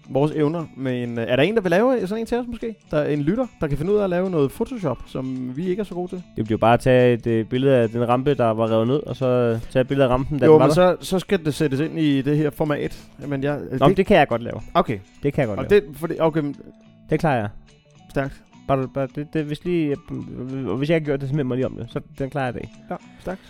[0.10, 1.18] vores evner med en...
[1.20, 2.76] Øh, er der en, der vil lave sådan en til os måske?
[2.92, 5.68] Der er en lytter, der kan finde ud af at lave noget Photoshop, som vi
[5.70, 6.24] ikke er så gode til.
[6.36, 8.96] Det bliver bare at tage et øh, billede af den rampe, der var revet ned,
[9.04, 10.74] og så øh, tage et billede af rampen, da jo, var men der.
[10.74, 13.04] så, så skal det sættes ind i det her format.
[13.28, 14.62] Men jeg, Nå, det, det kan jeg godt lave.
[14.74, 15.82] Okay, Det kan jeg godt og lave.
[15.82, 16.56] det, fordi, okay, men
[17.10, 17.50] Det klarer jeg.
[18.10, 18.42] stærkt.
[18.68, 19.96] Bare, bare det, det, hvis, lige,
[20.68, 21.88] og hvis jeg ikke gør det, så mig lige om det.
[21.90, 22.74] Så den klarer jeg dag.
[22.90, 23.42] Ja, stærkt.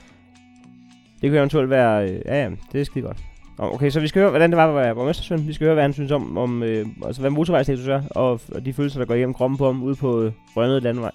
[1.22, 2.04] Det kan eventuelt være...
[2.10, 3.18] Øh, ja, ja, det er skide godt.
[3.62, 5.48] Okay, så vi skal høre, hvordan det var at være borgmestersøn.
[5.48, 8.66] Vi skal høre, hvad han synes om, om øh, altså, hvad motorvejsstatus er, og, og
[8.66, 11.12] de følelser, der går igennem kroppen på ham ude på øh, Rønnede Landvej.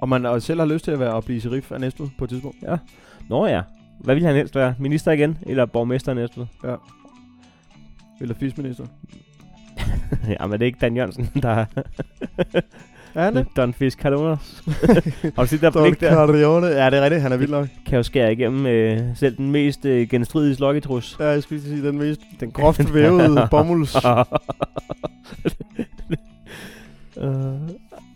[0.00, 2.24] Og man og selv har lyst til at være og blive sheriff af Næstved på
[2.24, 2.56] et tidspunkt.
[3.28, 3.62] Nå ja.
[4.00, 4.74] Hvad vil han helst være?
[4.78, 6.46] Minister igen, eller borgmester næste
[8.20, 8.86] Eller fisminister.
[10.40, 11.64] Ja, men det er ikke Dan Jørgensen, der
[13.14, 13.46] Er det?
[13.56, 14.62] Don Fisk Cardonas.
[15.36, 16.10] Har du set der Don blik der?
[16.10, 16.66] Carrione.
[16.66, 17.22] Ja, det er rigtigt.
[17.22, 17.66] Han er vild nok.
[17.86, 21.16] Kan jo skære igennem øh, selv den mest øh, genstridige slokketrus.
[21.20, 23.96] Ja, jeg skulle sige, den mest den groft vævede bomulds.
[27.16, 27.24] Uh,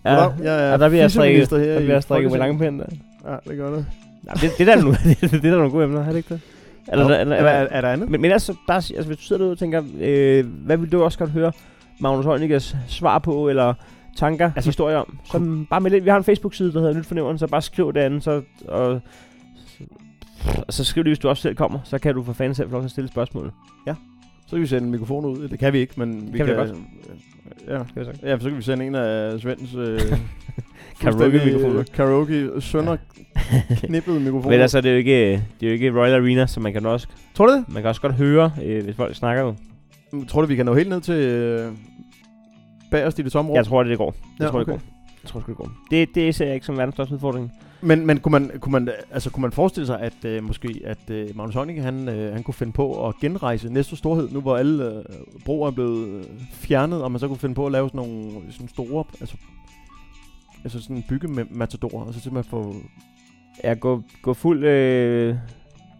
[0.04, 2.38] Ja, ja, er ja, der bliver jeg strikket, der bliver jeg strikket med Folketinget.
[2.38, 3.30] lange pind der.
[3.30, 3.86] Ja, det gør det.
[4.22, 6.16] Nej, det, det, der er nogle, det, det, der er nogle gode emner, er det
[6.16, 6.40] ikke det?
[6.86, 8.10] Nå, eller, er, eller, er, er der andet?
[8.10, 11.02] men, men altså, bare, altså, hvis du sidder derude og tænker, øh, hvad vil du
[11.02, 11.52] også godt høre
[12.00, 13.74] Magnus Heunicke's svar på, eller
[14.16, 16.00] tanker, altså, historier om, så bare med.
[16.00, 19.00] Vi har en Facebook-side, der hedder Nyt Fornævren, så bare skriv det andet, så, og,
[20.66, 22.68] Og så skriv lige, hvis du også selv kommer, så kan du for fanden selv
[22.68, 23.52] få lov til at stille spørgsmål.
[24.46, 25.48] Så kan vi sende en mikrofon ud.
[25.48, 26.68] Det kan vi ikke, men vi Kan vi kan...
[26.68, 26.74] da
[27.68, 27.82] Ja.
[27.88, 28.26] Skal vi så?
[28.26, 29.74] ja, så kan vi sende en af Svends...
[29.74, 30.00] Øh,
[31.00, 31.82] Karaoke-mikrofoner.
[31.94, 32.96] Karaoke sønder
[33.86, 34.50] knippede mikrofoner.
[34.50, 36.86] Men altså, det er jo ikke, det er jo ikke Royal Arena, så man kan
[36.86, 37.64] også, Tror du det?
[37.68, 39.54] man kan også godt høre, øh, hvis folk snakker jo.
[40.12, 41.72] Mm, Tror du, vi kan nå helt ned til øh,
[42.94, 43.56] bagerst i det tomme rum?
[43.56, 44.14] Jeg tror, det, det går.
[44.38, 44.72] Jeg Ja, tror, okay.
[44.72, 44.88] det går.
[45.22, 45.70] Jeg tror, det går.
[45.90, 47.52] Det, det ser jeg ikke som verdens største udfordring.
[47.80, 51.10] Men, men kunne, man, kunne, man, altså, kunne man forestille sig, at øh, måske at
[51.10, 54.56] øh, Magnus Heunicke, han, øh, han kunne finde på at genrejse næste storhed, nu hvor
[54.56, 55.02] alle øh,
[55.44, 58.32] broer er blevet øh, fjernet, og man så kunne finde på at lave sådan nogle
[58.50, 59.36] sådan store, altså,
[60.64, 62.74] altså sådan en byggematador, og så simpelthen få,
[63.64, 64.64] Jeg gå, gå fuld...
[64.64, 65.36] Øh,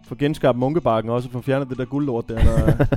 [0.09, 2.39] få genskabt munkebakken, og også få fjernet det der guldlort der,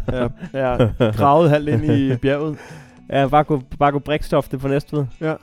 [0.08, 2.58] der er, er gravet halvt ind i bjerget.
[3.10, 5.06] Ja, bare gå, bare gå brikstofte på Næstved.
[5.22, 5.34] Ja.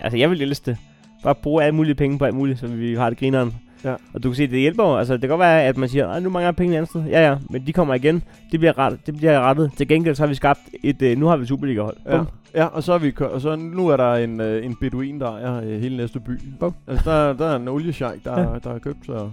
[0.00, 0.76] Altså, jeg vil elske det.
[1.22, 3.54] Bare bruge alle mulige penge på alt muligt, så vi har det grineren.
[3.84, 3.94] Ja.
[4.14, 4.96] Og du kan se, det hjælper jo.
[4.96, 7.04] Altså, det kan godt være, at man siger, at nu mangler penge et andet sted.
[7.04, 8.22] Ja, ja, men de kommer igen.
[8.52, 9.70] Det bliver, ret, det bliver rettet.
[9.76, 11.96] Til gengæld så har vi skabt et, øh, nu har vi et Superliga-hold.
[12.06, 12.16] Ja.
[12.16, 12.26] Bum.
[12.54, 15.20] ja, og så, er vi, kø- og så nu er der en, øh, en beduin,
[15.20, 16.40] der er øh, hele næste by.
[16.60, 16.74] Bum.
[16.88, 18.52] Altså, der, der er en oliesjejk, der, Ja.
[18.52, 18.58] ja.
[18.64, 19.30] der er købt, så...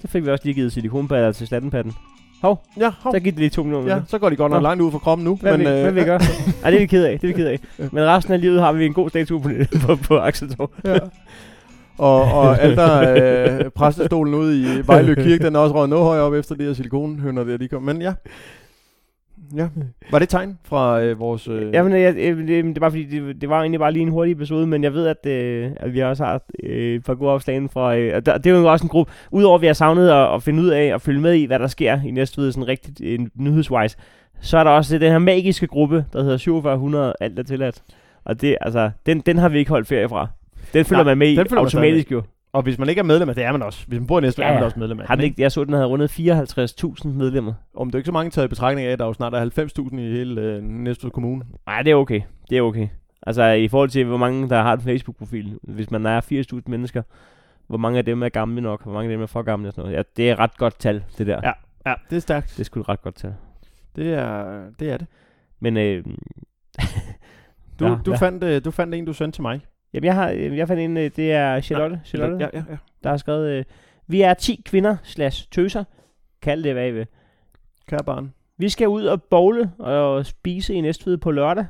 [0.00, 1.92] Så fik vi også lige givet silikonpatter til slattenpatten.
[2.44, 3.12] Hov, Ja, hov.
[3.12, 3.94] så giv det lige 2 millioner.
[3.94, 5.38] Ja, så går de godt nok langt ud fra kroppen nu.
[5.40, 6.18] Hvad, men, vi, hvad øh, vi gør?
[6.64, 7.20] Ej, det er vi ked af.
[7.20, 7.60] Det er vi ked af.
[7.92, 9.48] Men resten af livet har vi en god statue på,
[9.86, 10.70] på, på Axeltorv.
[10.84, 10.98] Ja.
[11.98, 13.14] Og, og alter
[13.64, 16.64] øh, præstestolen ude i Vejlø Kirke, den er også røget noget højere op efter de
[16.64, 17.82] her silikonhønder der, de kom.
[17.82, 18.12] Men ja.
[19.56, 19.68] Ja.
[20.10, 21.48] Var det et tegn fra øh, vores...
[21.48, 24.08] Øh, Jamen, jeg, jeg, det, det, var fordi, det, det var egentlig bare lige en
[24.08, 27.30] hurtig episode, men jeg ved, at, øh, at vi også har øh, et par gode
[27.30, 27.96] opslag fra...
[27.96, 30.34] Øh, og der, det er jo også en gruppe, udover at vi har savnet at,
[30.34, 33.00] at finde ud af og følge med i, hvad der sker i næste sådan rigtigt
[33.04, 33.96] øh, nyhedswise,
[34.40, 37.82] så er der også den her magiske gruppe, der hedder 4700 alt er tilladt.
[38.24, 40.28] Og det, altså, den, den har vi ikke holdt ferie fra.
[40.72, 42.22] Den følger Nej, man med i automatisk jo.
[42.54, 43.86] Og hvis man ikke er medlem af det, er man også.
[43.86, 45.42] Hvis man bor i Næstved, Ja, ja, er man også medlem af Har den ikke,
[45.42, 47.52] jeg så, den havde rundet 54.000 medlemmer.
[47.76, 49.90] Om det er ikke så mange taget i betragtning af, at der jo snart er
[49.90, 51.44] 90.000 i hele øh, Næstved Kommune.
[51.66, 52.20] Nej, det er okay.
[52.50, 52.88] Det er okay.
[53.26, 55.58] Altså i forhold til, hvor mange der har en Facebook-profil.
[55.62, 57.02] Hvis man er 80.000 mennesker,
[57.66, 59.72] hvor mange af dem er gamle nok, hvor mange af dem er for gamle og
[59.72, 59.96] sådan noget.
[59.96, 61.40] Ja, det er et ret godt tal, det der.
[61.44, 61.52] Ja.
[61.86, 62.48] Ja, det er stærkt.
[62.50, 63.34] Det er sgu et ret godt tal.
[63.96, 64.90] Det er det.
[64.90, 65.06] Er det.
[65.60, 66.04] Men øh,
[67.80, 68.16] Du, Ja, ja, du, ja.
[68.16, 69.60] Fandt, øh, du fandt en, du sendte til mig.
[69.94, 72.76] Jamen, jeg, har, øh, jeg fandt en, øh, det er Charlotte, Charlotte Ja, ja, ja.
[73.02, 73.64] der har skrevet, øh,
[74.06, 75.84] vi er 10 kvinder slash tøser,
[76.42, 77.06] kald det hvad I vil.
[77.88, 78.34] Kære barn.
[78.58, 81.66] Vi skal ud og bowle og spise i Næstved på lørdag.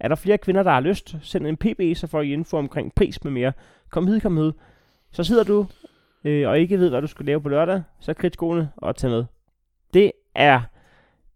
[0.00, 1.16] Er der flere kvinder, der har lyst?
[1.22, 3.52] Send en pb, så får I info omkring pris med mere.
[3.90, 4.52] Kom hid, kom hid.
[5.12, 5.66] Så sidder du
[6.24, 9.10] øh, og ikke ved, hvad du skal lave på lørdag, så krit skoene og tag
[9.10, 9.24] med.
[9.94, 10.60] Det er,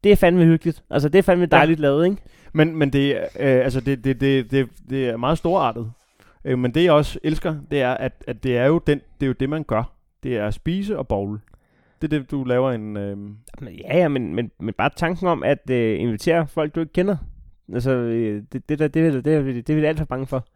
[0.05, 0.83] det er fandme hyggeligt.
[0.90, 1.83] Altså, det er fandme dejligt ja.
[1.83, 2.22] lavet, ikke?
[2.53, 5.93] Men, men det, øh, altså det, det, det, det, det er meget storartet.
[6.45, 9.27] Øh, men det jeg også elsker, det er, at, at det, er jo den, det
[9.27, 9.93] er jo det, man gør.
[10.23, 11.41] Det er at spise og bowl.
[12.03, 12.97] Det er det, du laver en...
[12.97, 13.17] Øh,
[13.63, 17.17] ja, ja, men, men, men bare tanken om at øh, invitere folk, du ikke kender.
[17.73, 20.05] Altså, øh, det, det, der, det, det, det, er vi- det er vi alt for
[20.05, 20.47] bange for.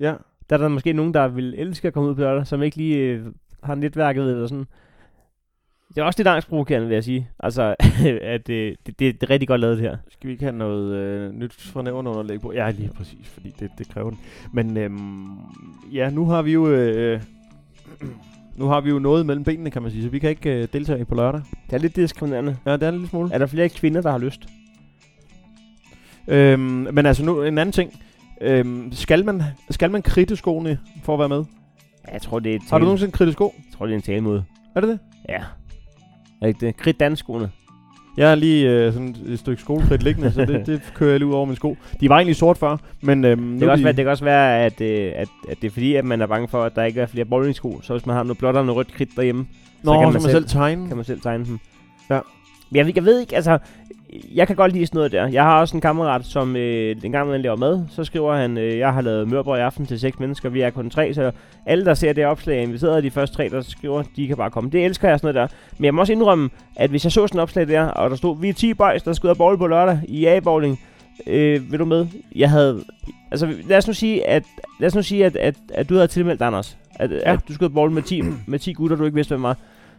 [0.00, 0.14] ja.
[0.50, 2.76] Der er der måske nogen, der vil elske at komme ud på lørdag, som ikke
[2.76, 3.26] lige øh,
[3.62, 4.66] har netværket eller sådan.
[5.88, 7.28] Det er også lidt angstprovokerende, vil jeg sige.
[7.40, 7.62] Altså,
[8.22, 9.96] at øh, det, det, det er rigtig godt lavet det her.
[10.10, 12.52] Skal vi ikke have noget øh, nyt fra nævnerne underlæg på?
[12.52, 14.18] Ja, lige præcis, fordi det, det kræver den.
[14.52, 15.26] Men øhm,
[15.92, 16.68] ja, nu har vi jo...
[16.68, 17.20] Øh,
[18.58, 20.68] nu har vi jo noget mellem benene, kan man sige, så vi kan ikke øh,
[20.72, 21.40] deltage på lørdag.
[21.66, 22.56] Det er lidt diskriminerende.
[22.66, 23.30] Ja, det er en lille smule.
[23.32, 24.40] Er der flere kvinder, der har lyst?
[26.28, 26.60] Øhm,
[26.92, 28.00] men altså nu en anden ting.
[28.40, 31.44] Øhm, skal, man, skal man kridte skoene for at være med?
[32.08, 33.54] Ja, jeg tror, det er et Har du tale- nogensinde kridtet sko?
[33.56, 34.44] Jeg tror, det er en talemåde.
[34.74, 34.98] Er det det?
[35.28, 35.42] Ja.
[36.42, 36.76] Er ikke det?
[36.76, 37.50] Krit danskoene.
[38.16, 41.28] Jeg har lige øh, sådan et stykke skolekridt liggende, så det, det kører jeg lige
[41.28, 41.76] ud over mine sko.
[42.00, 44.10] De var egentlig sort før, men øhm, Det kan, er også de, være, det kan
[44.10, 46.74] også være, at, øh, at, at det er fordi, at man er bange for, at
[46.76, 47.80] der ikke er flere bowlingsko.
[47.82, 49.46] Så hvis man har noget blåt og noget rødt kridt derhjemme,
[49.82, 50.88] Nå, så kan så man man selv- selv tegne.
[50.88, 51.58] kan man selv tegne dem.
[52.10, 52.20] Ja.
[52.70, 53.58] Men jeg, jeg ved ikke, altså...
[54.34, 55.26] Jeg kan godt lide sådan noget der.
[55.26, 58.58] Jeg har også en kammerat, som øh, en gang man laver mad, så skriver han,
[58.58, 61.32] øh, jeg har lavet mørbrød i aften til seks mennesker, vi er kun tre, så
[61.66, 64.50] alle, der ser det opslag, er inviteret, de første tre, der skriver, de kan bare
[64.50, 64.70] komme.
[64.70, 65.56] Det elsker jeg sådan noget der.
[65.78, 68.16] Men jeg må også indrømme, at hvis jeg så sådan et opslag der, og der
[68.16, 70.80] stod, vi er 10 boys, der og bowl på lørdag i A-bowling,
[71.26, 72.06] øh, vil du med?
[72.36, 72.84] Jeg havde...
[73.30, 74.44] Altså, lad os nu sige, at,
[74.80, 76.76] lad os nu sige, at, at, at du havde tilmeldt Anders.
[76.94, 77.32] At, ja.
[77.32, 79.56] at du skulle bowl med 10, med 10 gutter, du ikke vidste, hvem var.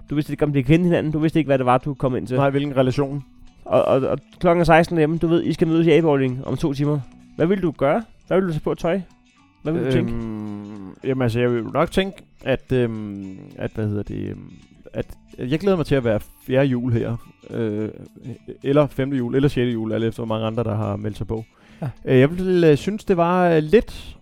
[0.10, 1.12] Du vidste ikke, om de kendte hinanden.
[1.12, 2.38] Du vidste ikke, hvad det var, du kom ind til.
[2.38, 3.24] Nej, hvilken relation?
[3.70, 5.18] Og, og, og klokken er 16 hjemme.
[5.18, 7.00] Du ved, I skal mødes i A-bowling om to timer.
[7.36, 8.04] Hvad vil du gøre?
[8.28, 9.02] Hvad vil du tage på tøj?
[9.64, 10.14] Hvad vil du tænke?
[10.14, 14.54] Øhm, jamen altså, jeg vil nok tænke, at, øhm, at hvad hedder det, øhm,
[14.94, 15.06] at
[15.38, 17.18] jeg glæder mig til at være fjerde jul her,
[17.50, 17.90] øh,
[18.64, 21.28] eller femte jul, eller sjette jul, alt efter hvor mange andre, der har meldt sig
[21.28, 21.46] på.
[21.82, 21.90] Ja.
[22.06, 24.18] Øh, jeg vil øh, synes, det var øh, lidt,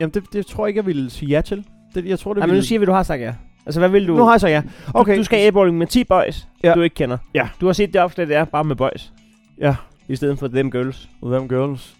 [0.00, 1.64] jamen det, det tror jeg ikke, jeg ville sige ja til.
[1.94, 3.34] Det, jeg tror, det Nej, men ville, nu siger vi, at du har sagt ja.
[3.66, 4.16] Altså, hvad vil du?
[4.16, 4.62] Nu har jeg så ja.
[4.94, 5.12] Okay.
[5.14, 6.74] Du, du skal e-bowling med 10 boys, Ja.
[6.74, 7.18] du ikke kender.
[7.34, 7.48] Ja.
[7.60, 9.12] Du har set det opslag, det er bare med boys.
[9.60, 9.76] Ja.
[10.08, 11.08] I stedet for them girls.
[11.22, 11.96] With them girls.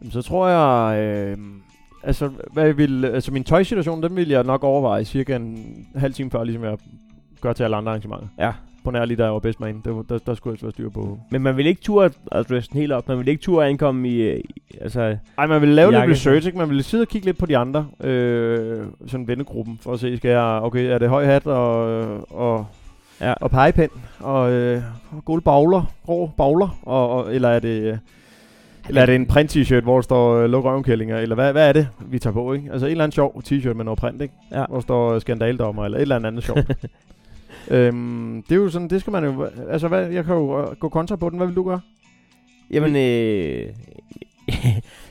[0.00, 0.98] Jamen, så tror jeg...
[1.02, 1.36] Øh,
[2.02, 6.30] altså, hvad vil, altså, min tøjsituation, den vil jeg nok overveje cirka en halv time
[6.30, 6.78] før, ligesom jeg
[7.40, 8.26] gør til alle andre arrangementer.
[8.38, 8.52] Ja.
[8.88, 11.18] På nær lige jeg var bedst man, der, der, der skulle jeg være styr på.
[11.30, 13.08] Men man vil ikke turde at dresse den helt op.
[13.08, 15.16] Man vil ikke turde ankomme i, øh, i altså...
[15.38, 16.58] Ej, man vil lave lidt research, ikke?
[16.58, 20.16] Man vil sidde og kigge lidt på de andre, øh, sådan vennegruppen, for at se,
[20.16, 21.84] skal jeg, okay, er det høj hat og,
[22.30, 22.66] og,
[23.20, 23.32] Ja.
[23.32, 24.82] og pegepind, og, øh,
[25.24, 27.82] gode bagler, rå bagler, og, og, eller er det...
[27.82, 27.96] øh,
[28.88, 31.68] Eller er det en print t-shirt, hvor der står øh, luk røvenkællinger, eller hvad, hvad
[31.68, 32.72] er det, vi tager på, ikke?
[32.72, 34.34] Altså en eller anden sjov t-shirt med noget print, ikke?
[34.52, 34.64] Ja.
[34.66, 36.72] Hvor der står øh, skandaldommer, eller et eller andet sjovt.
[37.70, 40.76] øhm, det er jo sådan, det skal man jo, altså hvad, jeg kan jo øh,
[40.76, 41.80] gå kontra på den, hvad vil du gøre?
[42.70, 43.66] Jamen, øh,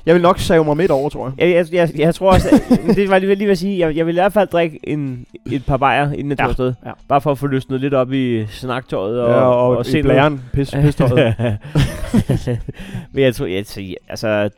[0.05, 1.49] Jeg vil nok save mig midt over, tror jeg.
[1.49, 2.49] jeg, jeg, jeg, jeg tror også,
[2.89, 5.25] at, det var lige, lige at sige, jeg, jeg vil i hvert fald drikke en,
[5.51, 6.73] et par bajer, inden jeg Ja, tog afsted.
[6.85, 6.91] ja.
[7.07, 10.01] Bare for at få løsnet lidt op i snaktøjet og, ja, og, og, og se
[10.03, 11.35] blæren, pis, pistøjet.
[13.13, 13.65] Men jeg tror, jeg,
[14.09, 14.49] altså,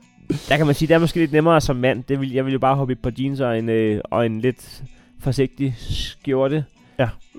[0.50, 2.04] der kan man sige, det er måske lidt nemmere som mand.
[2.04, 4.41] Det vil, jeg vil jo bare hoppe et par jeans og en, øh, og en
[4.41, 4.84] lidt
[5.20, 6.66] forsigtig skjorte.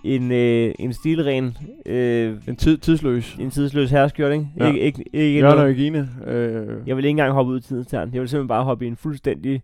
[0.05, 3.37] En, øh, en stilren, øh, en tid, tidsløs.
[3.41, 4.47] en tidsløs herreskjorte, ikke?
[4.59, 4.67] Ja.
[4.67, 5.65] Ikke, ikke, ikke Jørgen og.
[5.65, 6.09] Regine.
[6.27, 8.11] Øh, Jeg vil ikke engang hoppe ud i tidens tern.
[8.13, 9.63] Jeg vil simpelthen bare hoppe i en fuldstændig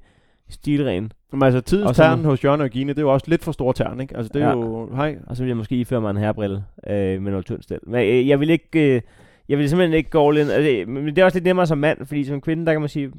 [0.49, 1.13] stilren.
[1.33, 3.73] men altså, tidens tern hos Jørgen og Regine, det er jo også lidt for stor
[3.73, 4.17] tern, ikke?
[4.17, 4.53] Altså, det er Ja.
[4.55, 4.89] jo...
[4.95, 5.17] Hej.
[5.27, 7.79] Og så vil jeg måske iføre mig en herrebrille øh, med noget tyndt stel.
[7.87, 8.95] Men øh, jeg vil ikke...
[8.97, 9.01] Øh,
[9.49, 10.51] jeg vil simpelthen ikke gå all in.
[10.51, 12.89] Altså, men det er også lidt nemmere som mand, fordi som kvinde, der kan man
[12.89, 13.13] sige,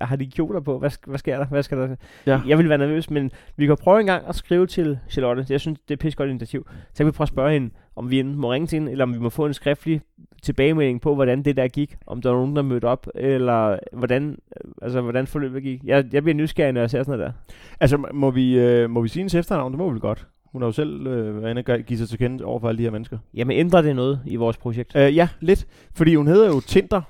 [0.00, 0.78] har de kjoler på?
[0.78, 1.46] Hvad, hvad sker der?
[1.46, 1.96] Hvad skal der?
[2.26, 2.40] Ja.
[2.46, 5.46] Jeg vil være nervøs, men vi kan prøve en gang at skrive til Charlotte.
[5.50, 6.66] Jeg synes, det er et godt initiativ.
[6.92, 9.04] Så kan vi prøve at spørge hende, om vi enten må ringe til hende, eller
[9.04, 10.00] om vi må få en skriftlig
[10.42, 11.96] tilbagemelding på, hvordan det der gik.
[12.06, 14.38] Om der var nogen, der mødte op, eller hvordan,
[14.82, 15.80] altså, hvordan forløbet gik.
[15.84, 17.54] Jeg, jeg bliver nysgerrig, når jeg ser sådan noget der.
[17.80, 19.72] Altså, må vi, øh, må vi sige hendes efternavn?
[19.72, 20.26] Det må vi vel godt.
[20.56, 22.78] Hun har jo selv øh, været inde og give sig til kende over for alle
[22.78, 23.18] de her mennesker.
[23.34, 24.96] Jamen, ændrer det noget i vores projekt?
[24.96, 25.66] Øh, ja, lidt.
[25.94, 27.02] Fordi hun hedder jo Tinder.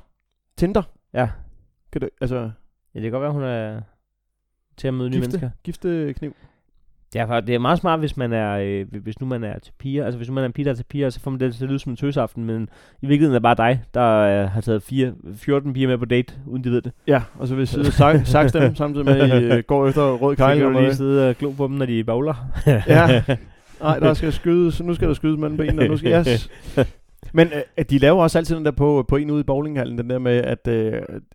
[0.57, 0.83] Tinder.
[1.15, 1.29] Ja.
[1.93, 2.51] Kan du, altså,
[2.95, 3.81] Ja, det kan godt være, hun er
[4.77, 5.51] til at møde nye mennesker.
[5.65, 6.35] gifte, gifte kniv.
[7.15, 10.05] Er, det er meget smart, hvis man er, øh, hvis nu man er til piger.
[10.05, 11.55] Altså hvis nu man er en pige, der er til piger, så får man det
[11.55, 12.69] til at lyde som en tøsaften, men
[13.03, 16.05] i virkeligheden er det bare dig, der øh, har taget fire, 14 piger med på
[16.05, 16.93] date, uden de ved det.
[17.07, 19.89] Ja, og så vil jeg sidde sak, sakse dem, samtidig med, at I øh, går
[19.89, 20.59] efter rød Så kejl.
[20.59, 22.35] kan og du lige sidde og glo på dem, når de bowler.
[22.89, 23.23] Ja.
[23.81, 24.83] Nej, der skal skydes.
[24.83, 26.27] Nu skal der skydes mellem benene, og nu skal jeg...
[26.27, 26.51] s-
[27.33, 27.49] Men
[27.79, 30.19] øh, de laver også altid den der på, på en ude i bowlinghallen, den der
[30.19, 30.93] med, at øh,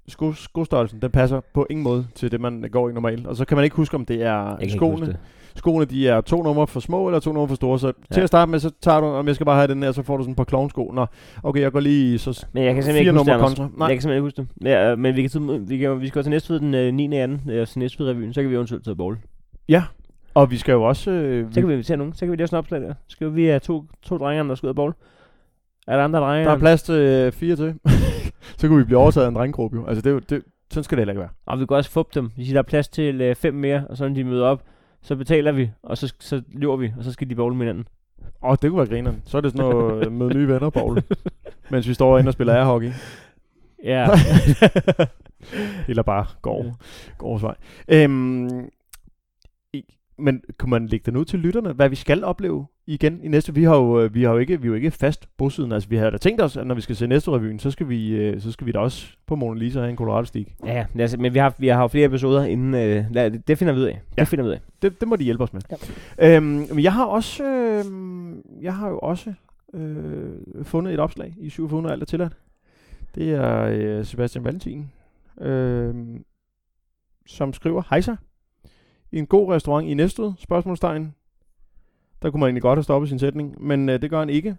[0.08, 3.28] sko, skostørrelsen, den passer på ingen måde til det, man går i normalt.
[3.28, 5.18] Og så kan man ikke huske, om det er kan skoene.
[5.56, 7.80] Skoene, de er to numre for små, eller to numre for store.
[7.80, 7.92] Så ja.
[8.12, 8.24] til Ja.
[8.24, 10.18] at starte med, så tager du, om jeg skal bare have den her, så får
[10.18, 10.92] du sådan et par klovnsko.
[10.94, 11.06] Nå,
[11.44, 13.70] okay, jeg går lige så Men jeg kan fire ikke numre kontra.
[13.78, 14.48] Nej, Jeg kan simpelthen ikke huske det.
[14.70, 17.16] Ja, øh, men vi kan, vi, kan, vi skal jo til næste den øh, 9.
[17.16, 19.18] anden, øh, til revyen, så kan vi eventuelt tage bowl.
[20.34, 21.12] og vi skal jo også...
[21.12, 22.14] Øh, Så kan vi invitere nogen.
[22.14, 22.94] Så kan vi lave sådan en opslag der.
[22.94, 24.94] Så skal vi have to, to drenge, der skal ud af bowl.
[25.88, 26.46] Er der andre drenge?
[26.46, 27.74] der er plads til øh, fire til.
[28.58, 29.86] så kunne vi blive overtaget af en drengegruppe jo.
[29.86, 30.42] Altså, det, det,
[30.72, 31.30] sådan skal det heller ikke være.
[31.46, 32.32] Og vi kan også fuppe dem.
[32.38, 34.64] Vi siger, der er plads til øh, fem mere, og så når de møder op,
[35.02, 37.88] så betaler vi, og så, så løber vi, og så skal de bowle med hinanden.
[38.44, 39.22] Åh, oh, det kunne være grineren.
[39.26, 41.04] Så er det sådan noget øh, med nye venner, Paul.
[41.72, 42.92] mens vi står inde og spiller airhockey.
[43.84, 44.08] Ja.
[45.90, 46.76] Eller bare går,
[47.18, 47.56] går vej.
[47.88, 48.70] Øhm,
[50.18, 53.54] men kunne man lægge den ud til lytterne, hvad vi skal opleve igen i næste?
[53.56, 55.74] Vi har jo, øh, vi har jo ikke, vi er jo ikke fast bosiddende.
[55.76, 57.90] Altså, vi har da tænkt os, at når vi skal se næste revyen, så skal
[57.90, 60.56] vi, øh, så skal vi da også på Mona Lisa have en Colorado Stig.
[60.66, 60.86] ja, ja.
[61.02, 62.74] Altså, men vi har, vi har jo flere episoder inden.
[62.74, 64.02] Øh, lad, det finder vi ud af.
[64.10, 64.24] Det Ja.
[64.24, 64.60] finder vi ud af.
[64.82, 65.62] Det, det må de hjælpe os med.
[66.20, 66.36] Ja.
[66.38, 67.86] Øhm, men jeg har også, øh,
[68.64, 69.34] jeg har jo også
[69.74, 70.32] øh,
[70.64, 72.34] fundet et opslag i 700 alt er tilladt.
[73.16, 74.92] Det er øh, Sebastian Valentin,
[75.42, 75.96] øh,
[77.28, 78.16] som skriver, Hejsa,
[79.12, 81.14] i en god restaurant i Næstved, spørgsmålstegn.
[82.22, 84.56] Der kunne man egentlig godt have stoppet sin sætning, men øh, det gør han ikke.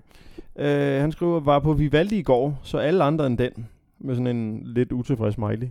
[0.59, 3.69] Øh, han skriver, var på Vivaldi i går, så alle andre end den,
[4.01, 5.69] med sådan en lidt utilfreds smiley.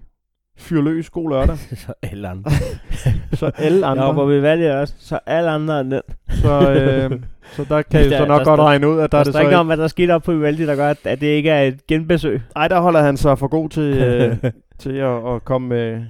[0.57, 1.57] Fyr løs, god lørdag.
[1.85, 2.51] så alle andre.
[3.33, 4.05] Så alle andre.
[4.05, 4.93] Ja, hvor vi valgte også.
[4.97, 6.01] Så alle andre end den.
[6.29, 9.17] Så, øh, så der kan jeg så nok der godt regne ud, at der Der
[9.17, 9.57] er det står ikke så...
[9.57, 11.87] om, hvad der skete op på Vivaldi, der gør, at, at det ikke er et
[11.87, 12.41] genbesøg.
[12.55, 16.03] Ej, der holder han sig for god til, øh, til at, at komme med...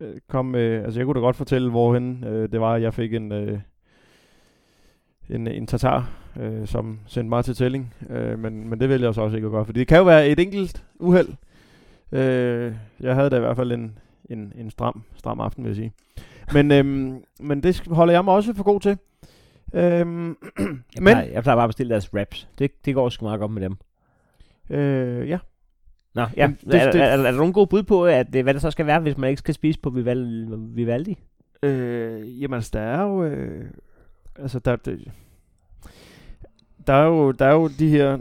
[0.00, 2.94] Øh, komme med, altså jeg kunne da godt fortælle, hvorhen øh, det var, at jeg
[2.94, 3.58] fik en, øh,
[5.30, 6.10] en, en tatar,
[6.40, 7.94] øh, som sendte mig til tælling.
[8.10, 10.04] Øh, men, men det vælger jeg så også ikke at gøre, for det kan jo
[10.04, 11.28] være et enkelt uheld.
[12.12, 13.98] Øh, jeg havde da i hvert fald en,
[14.30, 15.92] en, en stram, stram aften, vil jeg sige.
[16.52, 18.98] Men, øhm, men det holder jeg mig også for god til.
[19.74, 20.66] Øhm, Jeg,
[21.02, 22.48] men, plejer, jeg plejer bare at bestille deres raps.
[22.58, 23.76] Det, det går sgu meget godt med dem.
[24.70, 25.38] øh, ja.
[26.14, 26.50] Nå, ja.
[26.64, 28.70] Det- er, det- er, er, er, der nogen gode bud på, at, hvad det så
[28.70, 31.18] skal være, hvis man ikke skal spise på Vival, Vivaldi?
[31.62, 33.24] Øh, jamen, altså, der er jo...
[33.24, 33.64] Øh,
[34.38, 34.98] altså der, det,
[36.86, 38.12] der, er jo, der er jo de her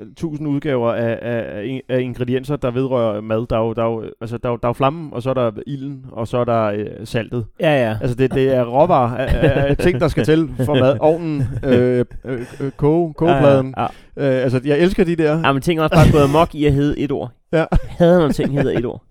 [0.00, 3.46] øh, tusind udgaver af, af, af in- af ingredienser, der vedrører mad.
[3.50, 5.22] Der er jo, der er jo, altså, der er jo, der er jo flammen, og
[5.22, 7.46] så er der ilden, og så er der øh, saltet.
[7.60, 7.98] Ja, ja.
[8.00, 10.96] Altså det, det er råvarer af, af, ting, der skal til for mad.
[11.10, 13.74] Ovnen, øh, øh, øh, koge, kogepladen.
[13.76, 14.36] Ja, ja.
[14.38, 15.40] Øh, altså jeg elsker de der.
[15.46, 17.30] ja, men ting er også bare gået amok i at hedde et ord.
[17.52, 17.64] Ja.
[17.88, 19.02] Hader, når ting hedder et ord.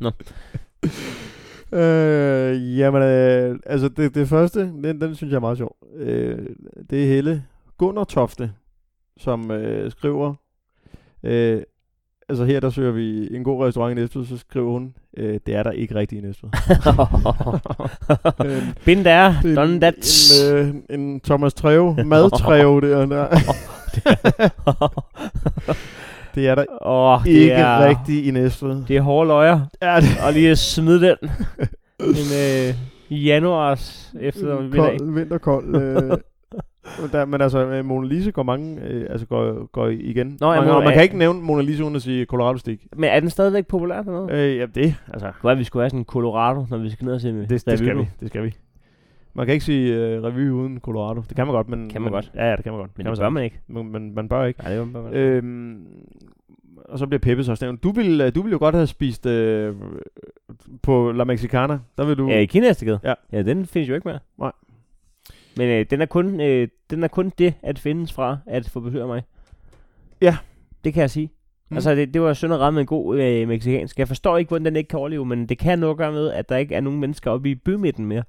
[1.74, 5.76] Øh, jamen, øh, altså det, det første, den, den synes jeg er meget sjov.
[5.96, 6.38] Øh,
[6.90, 7.44] det er Helle
[7.78, 8.52] Gunnar Tofte,
[9.16, 10.34] som øh, skriver,
[11.22, 11.62] øh,
[12.28, 15.54] altså her der søger vi en god restaurant i Næstved, så skriver hun, øh, det
[15.54, 16.50] er der ikke rigtigt i Næstved.
[18.44, 19.94] Øh, Been there, det er done that.
[20.50, 23.06] En, øh, en Thomas Treve, madtreve der.
[23.06, 23.28] der.
[26.34, 28.84] det er der oh, det ikke er, rigtigt i Næstved.
[28.88, 29.60] Det er hårde løjer.
[29.82, 31.16] Ja, det Og lige at smide den.
[32.00, 32.74] en øh,
[33.26, 34.98] januars efter middag.
[34.98, 35.76] kold, vinterkold.
[35.76, 36.16] Øh,
[37.12, 40.36] der, men altså, øh, Mona Lisa går mange, øh, altså går, går igen.
[40.40, 42.82] Nå, ja, man, kan ikke nævne Mona Lisa uden at sige Colorado Stick.
[42.96, 44.26] Men er den stadigvæk populær dernede?
[44.30, 47.14] Øh, ja, det, altså, er vi skulle have sådan en Colorado, når vi skal ned
[47.14, 48.54] og se med det, det skal vi, det skal vi.
[49.34, 51.20] Man kan ikke sige øh, revy uden Colorado.
[51.28, 51.90] Det kan man godt, men...
[51.90, 52.32] Kan man godt.
[52.34, 52.90] Ja, ja, det kan man godt.
[52.96, 53.60] Men kan det man bør man ikke.
[53.66, 54.62] Men, men man bør ikke.
[54.62, 55.24] Nej, det bør man ikke.
[55.24, 55.86] Øhm,
[56.84, 57.82] og så bliver Peppes også nævnt.
[57.82, 59.74] Du ville, du ville jo godt have spist øh,
[60.82, 61.78] på La Mexicana.
[61.98, 62.28] Der vil du...
[62.28, 63.00] Ja, i Kinastikket?
[63.04, 63.14] Ja.
[63.32, 64.18] Ja, den findes jo ikke mere.
[64.38, 64.52] Nej.
[65.56, 68.80] Men øh, den, er kun, øh, den er kun det at findes fra at få
[68.80, 69.22] besøg af mig.
[70.20, 70.36] Ja.
[70.84, 71.30] Det kan jeg sige.
[71.70, 71.76] Mm.
[71.76, 73.98] Altså, det, det var synd at ramme en god øh, mexicansk.
[73.98, 76.30] Jeg forstår ikke, hvordan den ikke kan overleve, men det kan noget at gøre med,
[76.30, 78.22] at der ikke er nogen mennesker oppe i bymidten mere.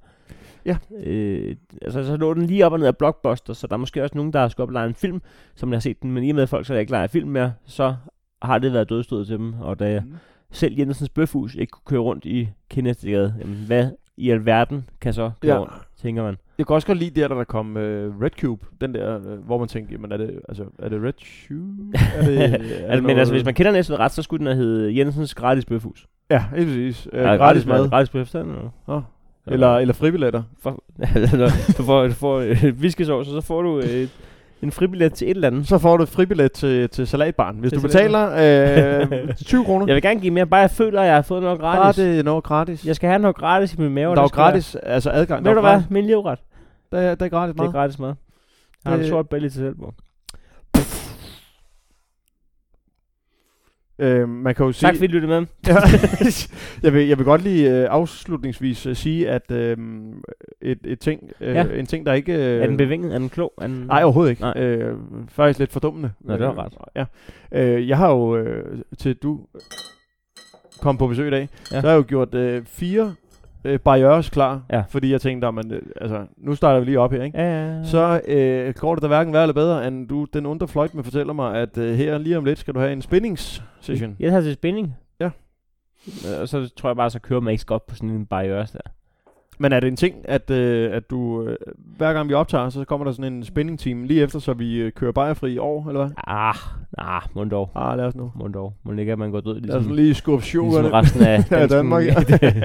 [0.66, 0.76] Ja.
[1.04, 4.02] Øh, altså, så lå den lige op og ned af Blockbuster, så der er måske
[4.02, 5.20] også nogen, der skal op og lege en film,
[5.54, 7.28] som jeg har set den, men i og med at folk så ikke leger film
[7.28, 7.94] mere, så
[8.42, 9.54] har det været dødstød til dem.
[9.60, 10.12] Og da Mm.
[10.50, 15.30] selv Jensens Bøfhus ikke kunne køre rundt i Kinæstegade, jamen hvad i alverden kan så
[15.40, 15.60] køre Ja.
[15.60, 16.36] rundt, tænker man.
[16.58, 18.66] Jeg kan også godt lide der, da der kom øh, Red Cube.
[18.80, 21.92] Den der, øh, hvor man tænker, jamen er det, altså, er det Red Shoe?
[22.16, 24.46] Er det, er det Altså, men altså, hvis man kender Næstved ret, så skulle den
[24.46, 26.06] have heddet Jensens Gratis Bøfhus.
[26.30, 27.08] Ja, helt præcis.
[27.12, 27.88] Øh, Ja, gratis mad.
[27.90, 28.70] Gratis bøf, sådan noget.
[28.88, 29.02] Nå.
[29.46, 30.42] Eller, eller fribilletter.
[30.62, 30.70] For,
[31.78, 34.08] du får, du får øh, viskesovs, og så får du øh,
[34.62, 35.68] en fribillet til et eller andet.
[35.68, 37.56] Så får du et fribillet til, til salatbaren.
[37.56, 38.30] Hvis Til du betaler
[39.22, 41.42] øh, 20 kroner, Jeg vil gerne give mere, bare jeg føler, at jeg har fået
[41.42, 41.96] noget bare gratis.
[42.04, 42.86] det er noget gratis.
[42.86, 44.10] Jeg skal have noget gratis i min mave.
[44.14, 45.44] der er jo det gratis altså adgang.
[45.44, 45.82] Ved du er hvad?
[45.90, 46.38] Min livret.
[46.92, 47.72] Der, er- der er gratis Det er mad.
[47.72, 48.08] gratis mad.
[48.08, 49.74] Jeg har en Det- sort bælle til selv
[53.98, 54.88] Øh, man kan jo sige...
[54.88, 55.46] Tak fordi I lyttede med.
[55.68, 55.74] Ja.
[56.82, 59.76] jeg, vil, jeg vil godt lige øh, afslutningsvis øh, sige, at øh,
[60.62, 61.64] et, et ting, øh, Ja.
[61.74, 62.32] en ting, der ikke...
[62.34, 63.14] Øh, Er den bevinget?
[63.14, 63.52] Er den klog?
[63.60, 63.76] Er den...
[63.86, 64.42] Nej, overhovedet ikke.
[64.42, 64.62] Nej.
[64.62, 64.96] Øh,
[65.28, 66.10] faktisk lidt fordummende.
[66.20, 66.72] Nå, det var ret.
[66.96, 67.04] Ja.
[67.52, 69.40] Øh, jeg har jo, øh, til du
[70.80, 71.80] kom på besøg i dag, ja.
[71.80, 73.14] så har jeg jo gjort øh, fire
[73.64, 74.82] øh, barrières klar, Ja.
[74.88, 77.38] fordi jeg tænkte, man, øh, altså, nu starter vi lige op her, ikke?
[77.38, 77.84] Ja, ja, ja.
[77.84, 81.04] Så øh, går det da hverken værre eller bedre, end du, den under fløjt med
[81.04, 84.16] fortæller mig, at øh, her lige om lidt skal du have en spinnings-session.
[84.20, 84.94] Jeg har til spænding.
[85.20, 85.30] Ja.
[86.06, 88.66] Øh, Og så tror jeg bare, så kører man ikke godt på sådan en barriere
[88.72, 88.90] der.
[89.58, 91.56] Men er det en ting, at, øh, at du, øh,
[91.96, 94.76] hver gang vi optager, så kommer der sådan en spinning team lige efter, så vi
[94.76, 96.10] øh, kører bajerfri i år, eller hvad?
[96.26, 96.54] Ah,
[96.98, 97.70] ah, mund dog.
[97.74, 98.32] Ah, lad os nu.
[98.36, 98.72] Mund dog.
[98.84, 100.92] Må ikke, at man går død Lad os ligesom, lige skubbe ligesom sjoverne.
[100.92, 101.66] resten af Ja.
[101.66, 102.04] Danmark.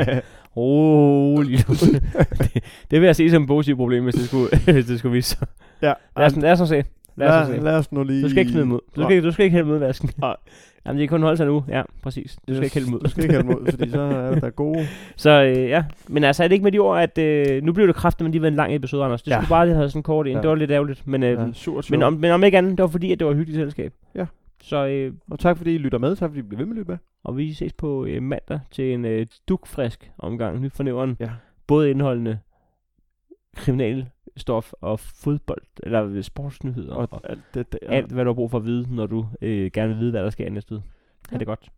[0.58, 1.74] Rolig nu.
[2.54, 5.14] det, det vil jeg se som et positivt problem, hvis det skulle, hvis det skulle
[5.14, 5.48] vise sig.
[5.82, 6.84] ja, Lad os, lad os se.
[7.16, 7.64] Lad os lad, se.
[7.64, 8.24] lad os nu lige...
[8.24, 8.80] Du skal ikke smide ud.
[8.96, 10.10] Du skal, ikke- du skal ikke hælde dem ud i vasken.
[10.18, 10.36] Nej.
[10.86, 11.64] Jamen, det kan kun holde sig nu.
[11.68, 12.38] Ja, præcis.
[12.48, 13.00] Du skal ikke hælde ud.
[13.00, 14.88] Du skal ikke hælde ud, fordi så er der gode...
[15.16, 17.88] Så øh, ja, men altså er det ikke med de ord, at øh, nu bliver
[17.88, 19.22] det kraftigt, men lige været en lang episode, Anders.
[19.22, 19.38] Det Ja.
[19.38, 20.36] skulle bare lige have sådan kort ind.
[20.36, 20.42] Ja.
[20.42, 21.46] Det var lidt ærgerligt, men, øh, Ja,
[21.90, 23.94] men, om, men om ikke andet, det var fordi, at det var et hyggeligt selskab.
[24.16, 24.26] Ja.
[24.64, 26.16] Så, øh, Og tak fordi I lytter med.
[26.16, 26.98] Tak fordi I bliver ved med at lytte med.
[27.24, 30.62] og vi ses på øh, mandag til en øh, dukfrisk omgang.
[30.62, 31.18] Nyt fornævren.
[31.20, 31.30] Ja.
[31.68, 32.38] Både indholdende
[33.56, 36.96] kriminalstof og fodbold, eller sportsnyheder.
[36.96, 37.78] Og, Og alt det der.
[37.90, 40.24] alt, hvad du har brug for at vide, når du øh, gerne vil vide, hvad
[40.24, 40.84] der sker næste uge.
[41.32, 41.38] Ja.
[41.38, 41.70] det godt.